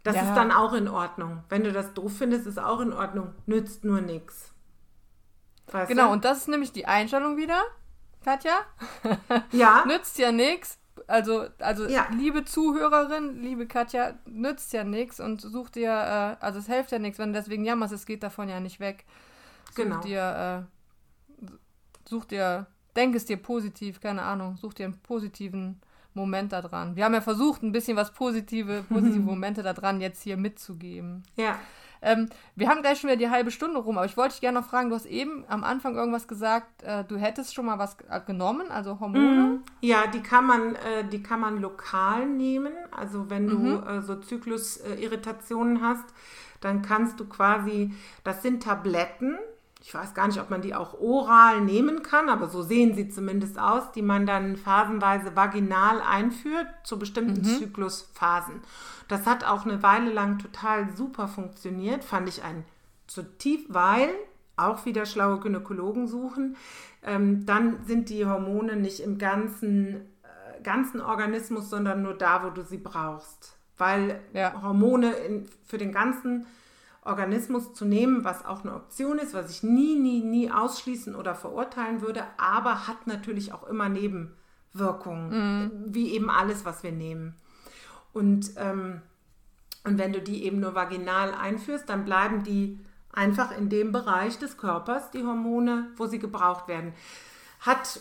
Das 0.03 0.16
ja. 0.16 0.23
ist 0.23 0.35
dann 0.35 0.51
auch 0.51 0.73
in 0.73 0.88
Ordnung. 0.88 1.45
Wenn 1.49 1.64
du 1.64 1.73
das 1.73 1.95
doof 1.95 2.12
findest, 2.18 2.47
ist 2.47 2.59
auch 2.59 2.81
in 2.81 2.92
Ordnung. 2.92 3.33
Nützt 3.47 3.85
nur 3.85 4.01
nichts. 4.01 4.53
Genau, 5.87 6.09
du? 6.09 6.12
und 6.12 6.25
das 6.25 6.38
ist 6.38 6.49
nämlich 6.49 6.73
die 6.73 6.87
Einstellung 6.87 7.37
wieder, 7.37 7.62
Katja. 8.25 8.59
Ja. 9.53 9.85
Nützt 9.87 10.18
ja 10.18 10.33
nichts. 10.33 10.79
Also, 11.12 11.44
also 11.59 11.87
ja. 11.87 12.09
liebe 12.16 12.42
Zuhörerin, 12.42 13.42
liebe 13.42 13.66
Katja, 13.66 14.14
nützt 14.25 14.72
ja 14.72 14.83
nichts 14.83 15.20
und 15.20 15.42
such 15.42 15.68
dir, 15.68 15.90
äh, 15.90 16.42
also 16.42 16.59
es 16.59 16.68
hilft 16.68 16.90
ja 16.90 16.98
nichts, 16.98 17.18
wenn 17.18 17.35
du 17.35 17.38
deswegen 17.38 17.66
jammerst, 17.66 17.92
es 17.92 18.07
geht 18.07 18.22
davon 18.22 18.48
ja 18.48 18.61
nicht 18.61 18.81
weg. 18.81 19.05
Such 19.66 19.85
genau. 19.85 20.01
dir, 20.01 20.66
äh, 21.42 21.46
such 22.09 22.25
dir, 22.25 22.66
denk 22.96 23.14
es 23.14 23.27
dir 23.27 23.37
positiv, 23.37 24.01
keine 24.01 24.22
Ahnung, 24.22 24.57
such 24.57 24.72
dir 24.72 24.87
einen 24.87 25.03
positiven 25.03 25.83
Moment 26.14 26.55
da 26.55 26.62
dran. 26.62 26.96
Wir 26.96 27.05
haben 27.05 27.12
ja 27.12 27.20
versucht, 27.20 27.62
ein 27.62 27.72
bisschen 27.72 27.94
was 27.94 28.14
positive, 28.14 28.83
positive 28.88 29.20
Momente 29.20 29.62
da 29.62 29.75
dran 29.75 30.01
jetzt 30.01 30.22
hier 30.22 30.38
mitzugeben. 30.38 31.25
Ja. 31.37 31.59
Ähm, 32.02 32.28
wir 32.56 32.68
haben 32.68 32.82
gleich 32.82 32.98
schon 32.98 33.08
wieder 33.08 33.16
die 33.18 33.30
halbe 33.30 33.50
Stunde 33.50 33.78
rum, 33.78 33.96
aber 33.96 34.06
ich 34.06 34.16
wollte 34.16 34.32
dich 34.32 34.40
gerne 34.40 34.60
noch 34.60 34.66
fragen, 34.66 34.90
du 34.90 34.96
hast 34.96 35.06
eben 35.06 35.44
am 35.48 35.62
Anfang 35.62 35.94
irgendwas 35.94 36.26
gesagt, 36.26 36.82
äh, 36.82 37.04
du 37.04 37.16
hättest 37.16 37.54
schon 37.54 37.66
mal 37.66 37.78
was 37.78 37.96
äh, 38.10 38.20
genommen, 38.26 38.70
also 38.70 38.98
Hormone? 38.98 39.24
Mm, 39.24 39.64
ja, 39.80 40.06
die 40.08 40.20
kann 40.20 40.46
man, 40.46 40.74
äh, 40.74 41.04
die 41.10 41.22
kann 41.22 41.40
man 41.40 41.60
lokal 41.60 42.26
nehmen. 42.26 42.72
Also 42.90 43.30
wenn 43.30 43.46
du 43.46 43.58
mhm. 43.58 43.86
äh, 43.86 44.02
so 44.02 44.16
Zyklusirritationen 44.16 45.80
hast, 45.80 46.04
dann 46.60 46.82
kannst 46.82 47.20
du 47.20 47.26
quasi, 47.26 47.94
das 48.24 48.42
sind 48.42 48.62
Tabletten, 48.62 49.38
ich 49.83 49.92
weiß 49.92 50.14
gar 50.14 50.29
nicht, 50.29 50.40
ob 50.40 50.49
man 50.49 50.62
die 50.62 50.77
auch 50.77 50.99
oral 51.01 51.61
nehmen 51.61 52.03
kann, 52.03 52.29
aber 52.29 52.49
so 52.49 52.62
sehen 52.62 52.95
sie 52.95 53.09
zumindest 53.09 53.59
aus, 53.59 53.90
die 53.92 54.03
man 54.03 54.27
dann 54.27 54.57
phasenweise 54.57 55.35
vaginal 55.35 56.01
einführt 56.01 56.68
zu 56.85 57.01
bestimmten 57.01 57.40
mhm. 57.40 57.59
Zyklusphasen. 57.59 58.61
Das 59.09 59.27
hat 59.27 59.45
auch 59.45 59.64
eine 59.64 59.83
Weile 59.83 60.12
lang 60.12 60.38
total 60.38 60.95
super 60.97 61.27
funktioniert, 61.27 62.05
fand 62.05 62.29
ich 62.29 62.45
ein 62.45 62.64
zu 63.09 63.25
tief, 63.38 63.64
weil 63.68 64.11
auch 64.57 64.87
wieder 64.87 65.05
schlaue 65.05 65.40
Gynäkologen 65.40 66.07
suchen, 66.07 66.57
ähm, 67.03 67.45
dann 67.45 67.85
sind 67.85 68.09
die 68.09 68.25
Hormone 68.25 68.77
nicht 68.77 69.01
im 69.01 69.18
ganzen, 69.18 69.97
äh, 69.97 70.62
ganzen 70.62 71.01
Organismus, 71.01 71.68
sondern 71.68 72.03
nur 72.03 72.14
da, 72.14 72.45
wo 72.45 72.51
du 72.51 72.62
sie 72.62 72.79
brauchst. 72.79 73.57
Weil 73.79 74.21
ja. 74.33 74.62
Hormone 74.62 75.12
in, 75.12 75.49
für 75.66 75.79
den 75.79 75.90
ganzen 75.90 76.47
Organismus 76.47 76.62
zu 77.74 77.84
nehmen, 77.84 78.24
was 78.24 78.44
auch 78.44 78.62
eine 78.62 78.74
Option 78.74 79.18
ist, 79.18 79.34
was 79.34 79.50
ich 79.50 79.62
nie, 79.62 79.96
nie, 79.96 80.22
nie 80.22 80.50
ausschließen 80.50 81.16
oder 81.16 81.34
verurteilen 81.34 82.00
würde, 82.00 82.24
aber 82.38 82.86
hat 82.86 83.06
natürlich 83.06 83.52
auch 83.52 83.64
immer 83.64 83.88
Nebenwirkungen, 83.88 85.30
mhm. 85.30 85.70
wie 85.94 86.12
eben 86.12 86.30
alles, 86.30 86.64
was 86.64 86.82
wir 86.82 86.92
nehmen. 86.92 87.34
Und, 88.12 88.52
ähm, 88.56 89.02
und 89.84 89.98
wenn 89.98 90.12
du 90.12 90.20
die 90.20 90.44
eben 90.44 90.60
nur 90.60 90.74
vaginal 90.74 91.34
einführst, 91.34 91.88
dann 91.88 92.04
bleiben 92.04 92.44
die 92.44 92.78
einfach 93.12 93.56
in 93.56 93.68
dem 93.68 93.92
Bereich 93.92 94.38
des 94.38 94.56
Körpers, 94.56 95.10
die 95.10 95.24
Hormone, 95.24 95.88
wo 95.96 96.06
sie 96.06 96.18
gebraucht 96.18 96.68
werden. 96.68 96.92
Hat, 97.60 98.00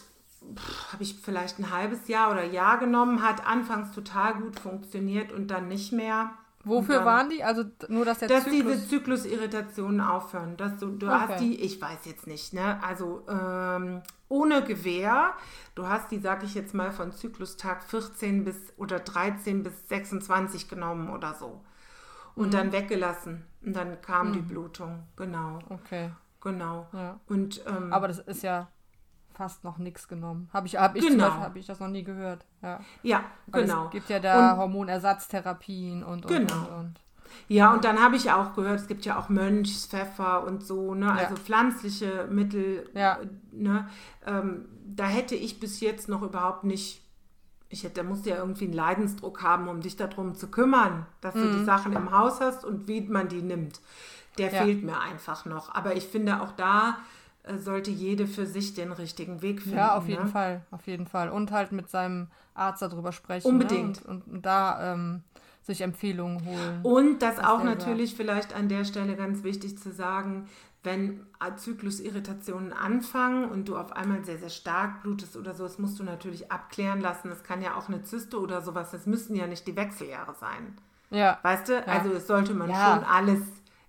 habe 0.92 1.04
ich 1.04 1.16
vielleicht 1.16 1.60
ein 1.60 1.72
halbes 1.72 2.08
Jahr 2.08 2.32
oder 2.32 2.44
Jahr 2.44 2.78
genommen, 2.78 3.22
hat 3.22 3.46
anfangs 3.46 3.92
total 3.94 4.36
gut 4.36 4.60
funktioniert 4.60 5.32
und 5.32 5.48
dann 5.48 5.68
nicht 5.68 5.92
mehr. 5.92 6.32
Wofür 6.64 6.98
dann, 6.98 7.06
waren 7.06 7.30
die? 7.30 7.44
Also 7.44 7.64
nur, 7.88 8.06
dass 8.06 8.20
der 8.20 8.28
dass 8.28 8.44
Zyklus... 8.44 8.74
diese 8.74 8.88
Zyklusirritationen 8.90 10.02
aufhören. 10.02 10.58
Dass 10.58 10.78
du, 10.78 10.92
du 10.92 11.08
okay. 11.08 11.16
hast 11.16 11.40
die, 11.42 11.60
ich 11.62 11.82
weiß 11.82 12.06
jetzt 12.06 12.28
nicht, 12.28 12.54
ne? 12.54 12.82
Also 12.84 13.26
ähm, 13.28 14.02
ohne 14.30 14.64
Gewehr. 14.64 15.34
Du 15.76 15.88
hast 15.88 16.12
die, 16.12 16.20
sag 16.20 16.44
ich 16.44 16.54
jetzt 16.54 16.74
mal, 16.74 16.92
von 16.92 17.12
Zyklustag 17.12 17.84
14 17.84 18.44
bis 18.44 18.56
oder 18.78 19.00
13 19.00 19.64
bis 19.64 19.74
26 19.90 20.70
genommen 20.70 21.10
oder 21.10 21.34
so. 21.34 21.62
Und 22.36 22.48
mhm. 22.48 22.52
dann 22.52 22.72
weggelassen. 22.72 23.44
Und 23.64 23.76
dann 23.76 24.02
kam 24.02 24.30
mhm. 24.30 24.34
die 24.34 24.42
Blutung, 24.42 25.04
genau. 25.16 25.60
Okay. 25.70 26.12
genau. 26.42 26.88
Ja. 26.94 27.20
Und, 27.28 27.64
ähm, 27.68 27.92
Aber 27.92 28.08
das 28.08 28.20
ist 28.20 28.44
ja 28.44 28.70
fast 29.34 29.64
noch 29.64 29.78
nichts 29.78 30.08
genommen. 30.08 30.50
Habe 30.54 30.68
ich, 30.68 30.78
hab 30.78 30.96
ich, 30.96 31.06
Genau. 31.08 31.26
Beispiel- 31.26 31.44
hab 31.44 31.56
ich 31.56 31.66
das 31.66 31.80
noch 31.80 31.88
nie 31.88 32.04
gehört. 32.04 32.46
Ja. 32.62 32.80
ja, 33.04 33.24
genau. 33.52 33.86
Es 33.86 33.92
gibt 33.92 34.10
ja 34.10 34.20
da 34.20 34.52
Und- 34.54 34.58
Hormonersatztherapien 34.60 36.04
und, 36.04 36.26
und, 36.26 36.32
Genau. 36.32 36.54
und, 36.56 36.74
und. 36.80 37.00
Ja, 37.48 37.74
und 37.74 37.86
dann 37.86 38.02
habe 38.02 38.18
ich 38.18 38.30
auch 38.32 38.56
gehört, 38.56 38.80
es 38.82 38.88
gibt 38.88 39.06
ja 39.06 39.18
auch 39.18 39.30
Mönchspfeffer 39.30 40.44
und 40.44 40.66
so, 40.66 40.94
ne? 40.96 41.12
also 41.14 41.36
Ja. 41.36 41.40
pflanzliche 41.40 42.28
Mittel. 42.30 42.90
Ja. 42.94 43.20
Ne? 43.52 43.88
Ähm, 44.26 44.66
da 44.86 45.06
hätte 45.06 45.36
ich 45.36 45.60
bis 45.60 45.80
jetzt 45.80 46.10
noch 46.10 46.22
überhaupt 46.24 46.66
nicht, 46.66 47.02
ich 47.70 47.84
hätte, 47.86 47.96
da 47.96 48.04
musst 48.04 48.26
du 48.26 48.32
ja 48.32 48.36
irgendwie 48.36 48.66
einen 48.66 48.74
Leidensdruck 48.74 49.44
haben, 49.44 49.70
um 49.70 49.80
dich 49.80 49.96
darum 49.96 50.36
zu 50.36 50.50
kümmern, 50.52 51.06
dass 51.22 51.34
du 51.34 51.40
Mhm. 51.40 51.60
die 51.60 51.64
Sachen 51.66 51.94
im 51.94 52.12
Haus 52.12 52.42
hast 52.42 52.66
und 52.66 52.90
wie 52.90 53.00
man 53.02 53.30
die 53.30 53.42
nimmt. 53.42 53.80
Der 54.38 54.52
Ja. 54.52 54.64
fehlt 54.64 54.84
mir 54.84 55.00
einfach 55.00 55.46
noch. 55.46 55.74
Aber 55.74 55.96
ich 55.96 56.08
finde, 56.08 56.42
auch 56.42 56.52
da 56.52 56.98
sollte 57.58 57.92
jede 57.92 58.28
für 58.28 58.46
sich 58.46 58.74
den 58.74 58.92
richtigen 58.92 59.42
Weg 59.42 59.62
finden. 59.62 59.78
Ja, 59.78 59.98
auf 59.98 60.08
jeden 60.08 60.26
ne? 60.26 60.30
Fall, 60.30 60.62
auf 60.72 60.86
jeden 60.88 61.08
Fall. 61.08 61.30
Und 61.30 61.52
halt 61.52 61.72
mit 61.72 61.90
seinem 61.90 62.28
Arzt 62.54 62.82
darüber 62.82 63.12
sprechen. 63.12 63.48
Unbedingt. 63.48 64.06
Ne? 64.06 64.12
Und, 64.12 64.28
und, 64.28 64.46
da 64.46 64.94
ähm, 64.94 65.24
sich 65.62 65.82
Empfehlungen 65.82 66.46
holen. 66.46 66.80
Und 66.84 67.20
das 67.20 67.40
auch 67.40 67.64
natürlich 67.64 68.16
vielleicht 68.16 68.54
an 68.54 68.70
der 68.70 68.86
Stelle 68.86 69.16
ganz 69.16 69.44
wichtig 69.44 69.78
zu 69.78 69.92
sagen, 69.92 70.48
wenn 70.84 71.28
Zyklusirritationen 71.58 72.74
anfangen 72.74 73.50
und 73.50 73.68
du 73.68 73.78
auf 73.78 73.92
einmal 73.92 74.24
sehr, 74.26 74.40
sehr 74.40 74.50
stark 74.50 75.04
blutest 75.04 75.38
oder 75.38 75.54
so, 75.54 75.64
das 75.64 75.78
musst 75.78 76.00
du 76.00 76.04
natürlich 76.04 76.52
abklären 76.52 77.02
lassen. 77.02 77.30
Das 77.30 77.44
kann 77.44 77.62
ja 77.62 77.76
auch 77.76 77.88
eine 77.88 78.04
Zyste 78.04 78.40
oder 78.40 78.62
sowas, 78.62 78.90
das 78.92 79.06
müssen 79.06 79.36
ja 79.36 79.46
nicht 79.46 79.68
die 79.68 79.76
Wechseljahre 79.76 80.34
sein. 80.40 80.76
Ja, 81.12 81.40
Weißt 81.44 81.70
du? 81.70 81.88
Also 81.88 82.10
das 82.10 82.26
sollte 82.26 82.54
man 82.54 82.70
Ja. 82.70 82.96
schon 82.96 83.04
alles 83.04 83.40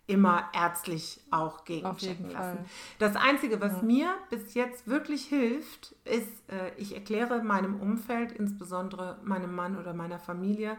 immer 0.06 0.48
ärztlich 0.52 1.20
auch 1.30 1.64
gegenchecken 1.64 2.30
lassen. 2.30 2.58
Fall. 2.58 2.64
Das 2.98 3.16
Einzige, 3.16 3.60
was 3.60 3.82
mir 3.82 4.14
bis 4.30 4.54
jetzt 4.54 4.88
wirklich 4.88 5.24
hilft, 5.24 5.94
ist, 6.04 6.28
äh, 6.48 6.72
ich 6.76 6.94
erkläre 6.94 7.42
meinem 7.42 7.80
Umfeld, 7.80 8.32
insbesondere 8.32 9.18
meinem 9.24 9.54
Mann 9.54 9.78
oder 9.78 9.94
meiner 9.94 10.18
Familie, 10.18 10.72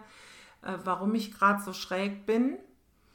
äh, 0.61 0.73
warum 0.83 1.15
ich 1.15 1.33
gerade 1.33 1.61
so 1.61 1.73
schräg 1.73 2.25
bin 2.25 2.57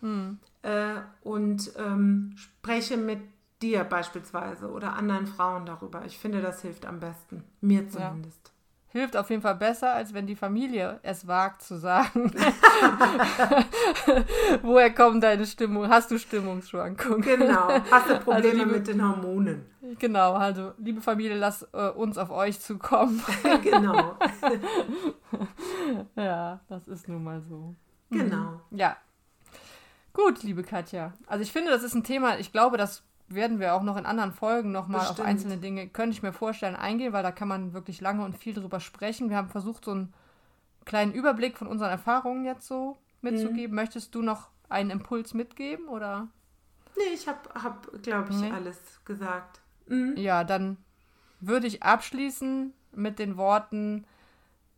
Hm. 0.00 0.38
äh, 0.62 1.00
und 1.22 1.72
ähm, 1.76 2.32
spreche 2.36 2.96
mit 2.96 3.20
dir 3.62 3.82
beispielsweise 3.84 4.70
oder 4.70 4.94
anderen 4.94 5.26
Frauen 5.26 5.66
darüber. 5.66 6.04
Ich 6.04 6.18
finde, 6.18 6.40
das 6.40 6.62
hilft 6.62 6.86
am 6.86 7.00
besten. 7.00 7.42
Mir 7.60 7.88
zumindest. 7.88 8.52
Hilft 8.90 9.16
auf 9.16 9.28
jeden 9.30 9.42
Fall 9.42 9.54
besser, 9.56 9.92
als 9.92 10.14
wenn 10.14 10.26
die 10.26 10.36
Familie 10.36 10.98
es 11.02 11.26
wagt 11.26 11.62
zu 11.62 11.76
sagen. 11.76 12.32
Woher 14.62 14.92
kommt 14.94 15.22
deine 15.22 15.46
Stimmung? 15.46 15.88
Hast 15.88 16.10
du 16.10 16.18
Stimmungsschwankungen? 16.18 17.22
Genau. 17.22 17.68
Hast 17.90 18.10
du 18.10 18.18
Probleme 18.18 18.64
liebe- 18.64 18.72
mit 18.72 18.88
den 18.88 19.06
Hormonen? 19.06 19.64
Genau, 19.98 20.34
also 20.34 20.72
liebe 20.78 21.00
Familie, 21.00 21.36
lasst 21.36 21.66
äh, 21.72 21.88
uns 21.90 22.18
auf 22.18 22.30
euch 22.30 22.60
zukommen. 22.60 23.22
genau. 23.62 24.16
ja, 26.16 26.60
das 26.68 26.88
ist 26.88 27.08
nun 27.08 27.24
mal 27.24 27.40
so. 27.40 27.74
genau. 28.10 28.60
Ja. 28.70 28.96
Gut, 30.12 30.42
liebe 30.42 30.62
Katja. 30.64 31.12
Also 31.26 31.42
ich 31.42 31.52
finde, 31.52 31.70
das 31.70 31.82
ist 31.84 31.94
ein 31.94 32.04
Thema, 32.04 32.38
ich 32.38 32.52
glaube, 32.52 32.76
das 32.76 33.02
werden 33.28 33.60
wir 33.60 33.74
auch 33.74 33.82
noch 33.82 33.96
in 33.96 34.06
anderen 34.06 34.32
Folgen 34.32 34.72
nochmal 34.72 35.06
auf 35.06 35.20
einzelne 35.20 35.58
Dinge, 35.58 35.88
könnte 35.88 36.12
ich 36.16 36.22
mir 36.22 36.32
vorstellen, 36.32 36.76
eingehen, 36.76 37.12
weil 37.12 37.22
da 37.22 37.32
kann 37.32 37.48
man 37.48 37.72
wirklich 37.72 38.00
lange 38.00 38.24
und 38.24 38.36
viel 38.36 38.54
drüber 38.54 38.80
sprechen. 38.80 39.28
Wir 39.30 39.36
haben 39.36 39.48
versucht, 39.50 39.84
so 39.84 39.90
einen 39.90 40.14
kleinen 40.84 41.12
Überblick 41.12 41.58
von 41.58 41.66
unseren 41.68 41.90
Erfahrungen 41.90 42.44
jetzt 42.44 42.66
so 42.66 42.96
mitzugeben. 43.20 43.74
Möchtest 43.74 44.14
du 44.14 44.22
noch 44.22 44.48
einen 44.68 44.90
Impuls 44.90 45.34
mitgeben 45.34 45.88
oder? 45.88 46.28
Nee, 46.96 47.14
ich 47.14 47.28
habe, 47.28 47.38
hab, 47.62 48.02
glaube 48.02 48.30
ich, 48.30 48.40
Nee. 48.40 48.50
alles 48.50 48.78
gesagt. 49.04 49.60
Mhm. 49.86 50.16
Ja, 50.16 50.44
dann 50.44 50.78
würde 51.40 51.66
ich 51.66 51.82
abschließen 51.82 52.72
mit 52.92 53.18
den 53.18 53.36
Worten, 53.36 54.04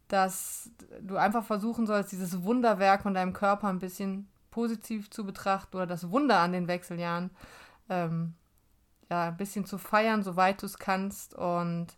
dass 0.09 0.71
du 1.01 1.17
einfach 1.17 1.45
versuchen 1.45 1.87
sollst, 1.87 2.13
dieses 2.13 2.43
Wunderwerk 2.43 3.03
von 3.03 3.15
deinem 3.15 3.33
Körper 3.33 3.69
ein 3.69 3.79
bisschen 3.79 4.29
positiv 4.51 5.09
zu 5.11 5.25
betrachten 5.25 5.77
oder 5.77 5.87
das 5.87 6.11
Wunder 6.11 6.41
an 6.41 6.53
den 6.53 6.67
Wechseljahren 6.67 7.31
ähm, 7.89 8.35
ja, 9.11 9.29
ein 9.29 9.37
bisschen 9.37 9.66
zu 9.66 9.77
feiern, 9.77 10.23
soweit 10.23 10.62
du 10.62 10.66
es 10.66 10.79
kannst. 10.79 11.35
Und 11.35 11.88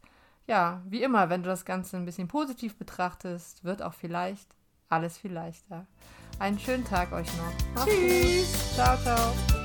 ja, 0.47 0.83
wie 0.87 1.03
immer, 1.03 1.29
wenn 1.29 1.43
du 1.43 1.49
das 1.49 1.65
Ganze 1.65 1.97
ein 1.97 2.05
bisschen 2.05 2.29
positiv 2.29 2.77
betrachtest, 2.77 3.65
wird 3.65 3.83
auch 3.83 3.95
vielleicht 3.95 4.49
alles 4.89 5.19
viel 5.19 5.33
leichter. 5.33 5.87
Einen 6.39 6.59
schönen 6.59 6.85
Tag 6.85 7.13
euch 7.13 7.29
noch. 7.37 7.75
Macht's 7.75 7.85
gut. 7.85 7.95
Tschüss. 7.95 8.75
Ciao, 8.75 8.97
ciao. 8.99 9.62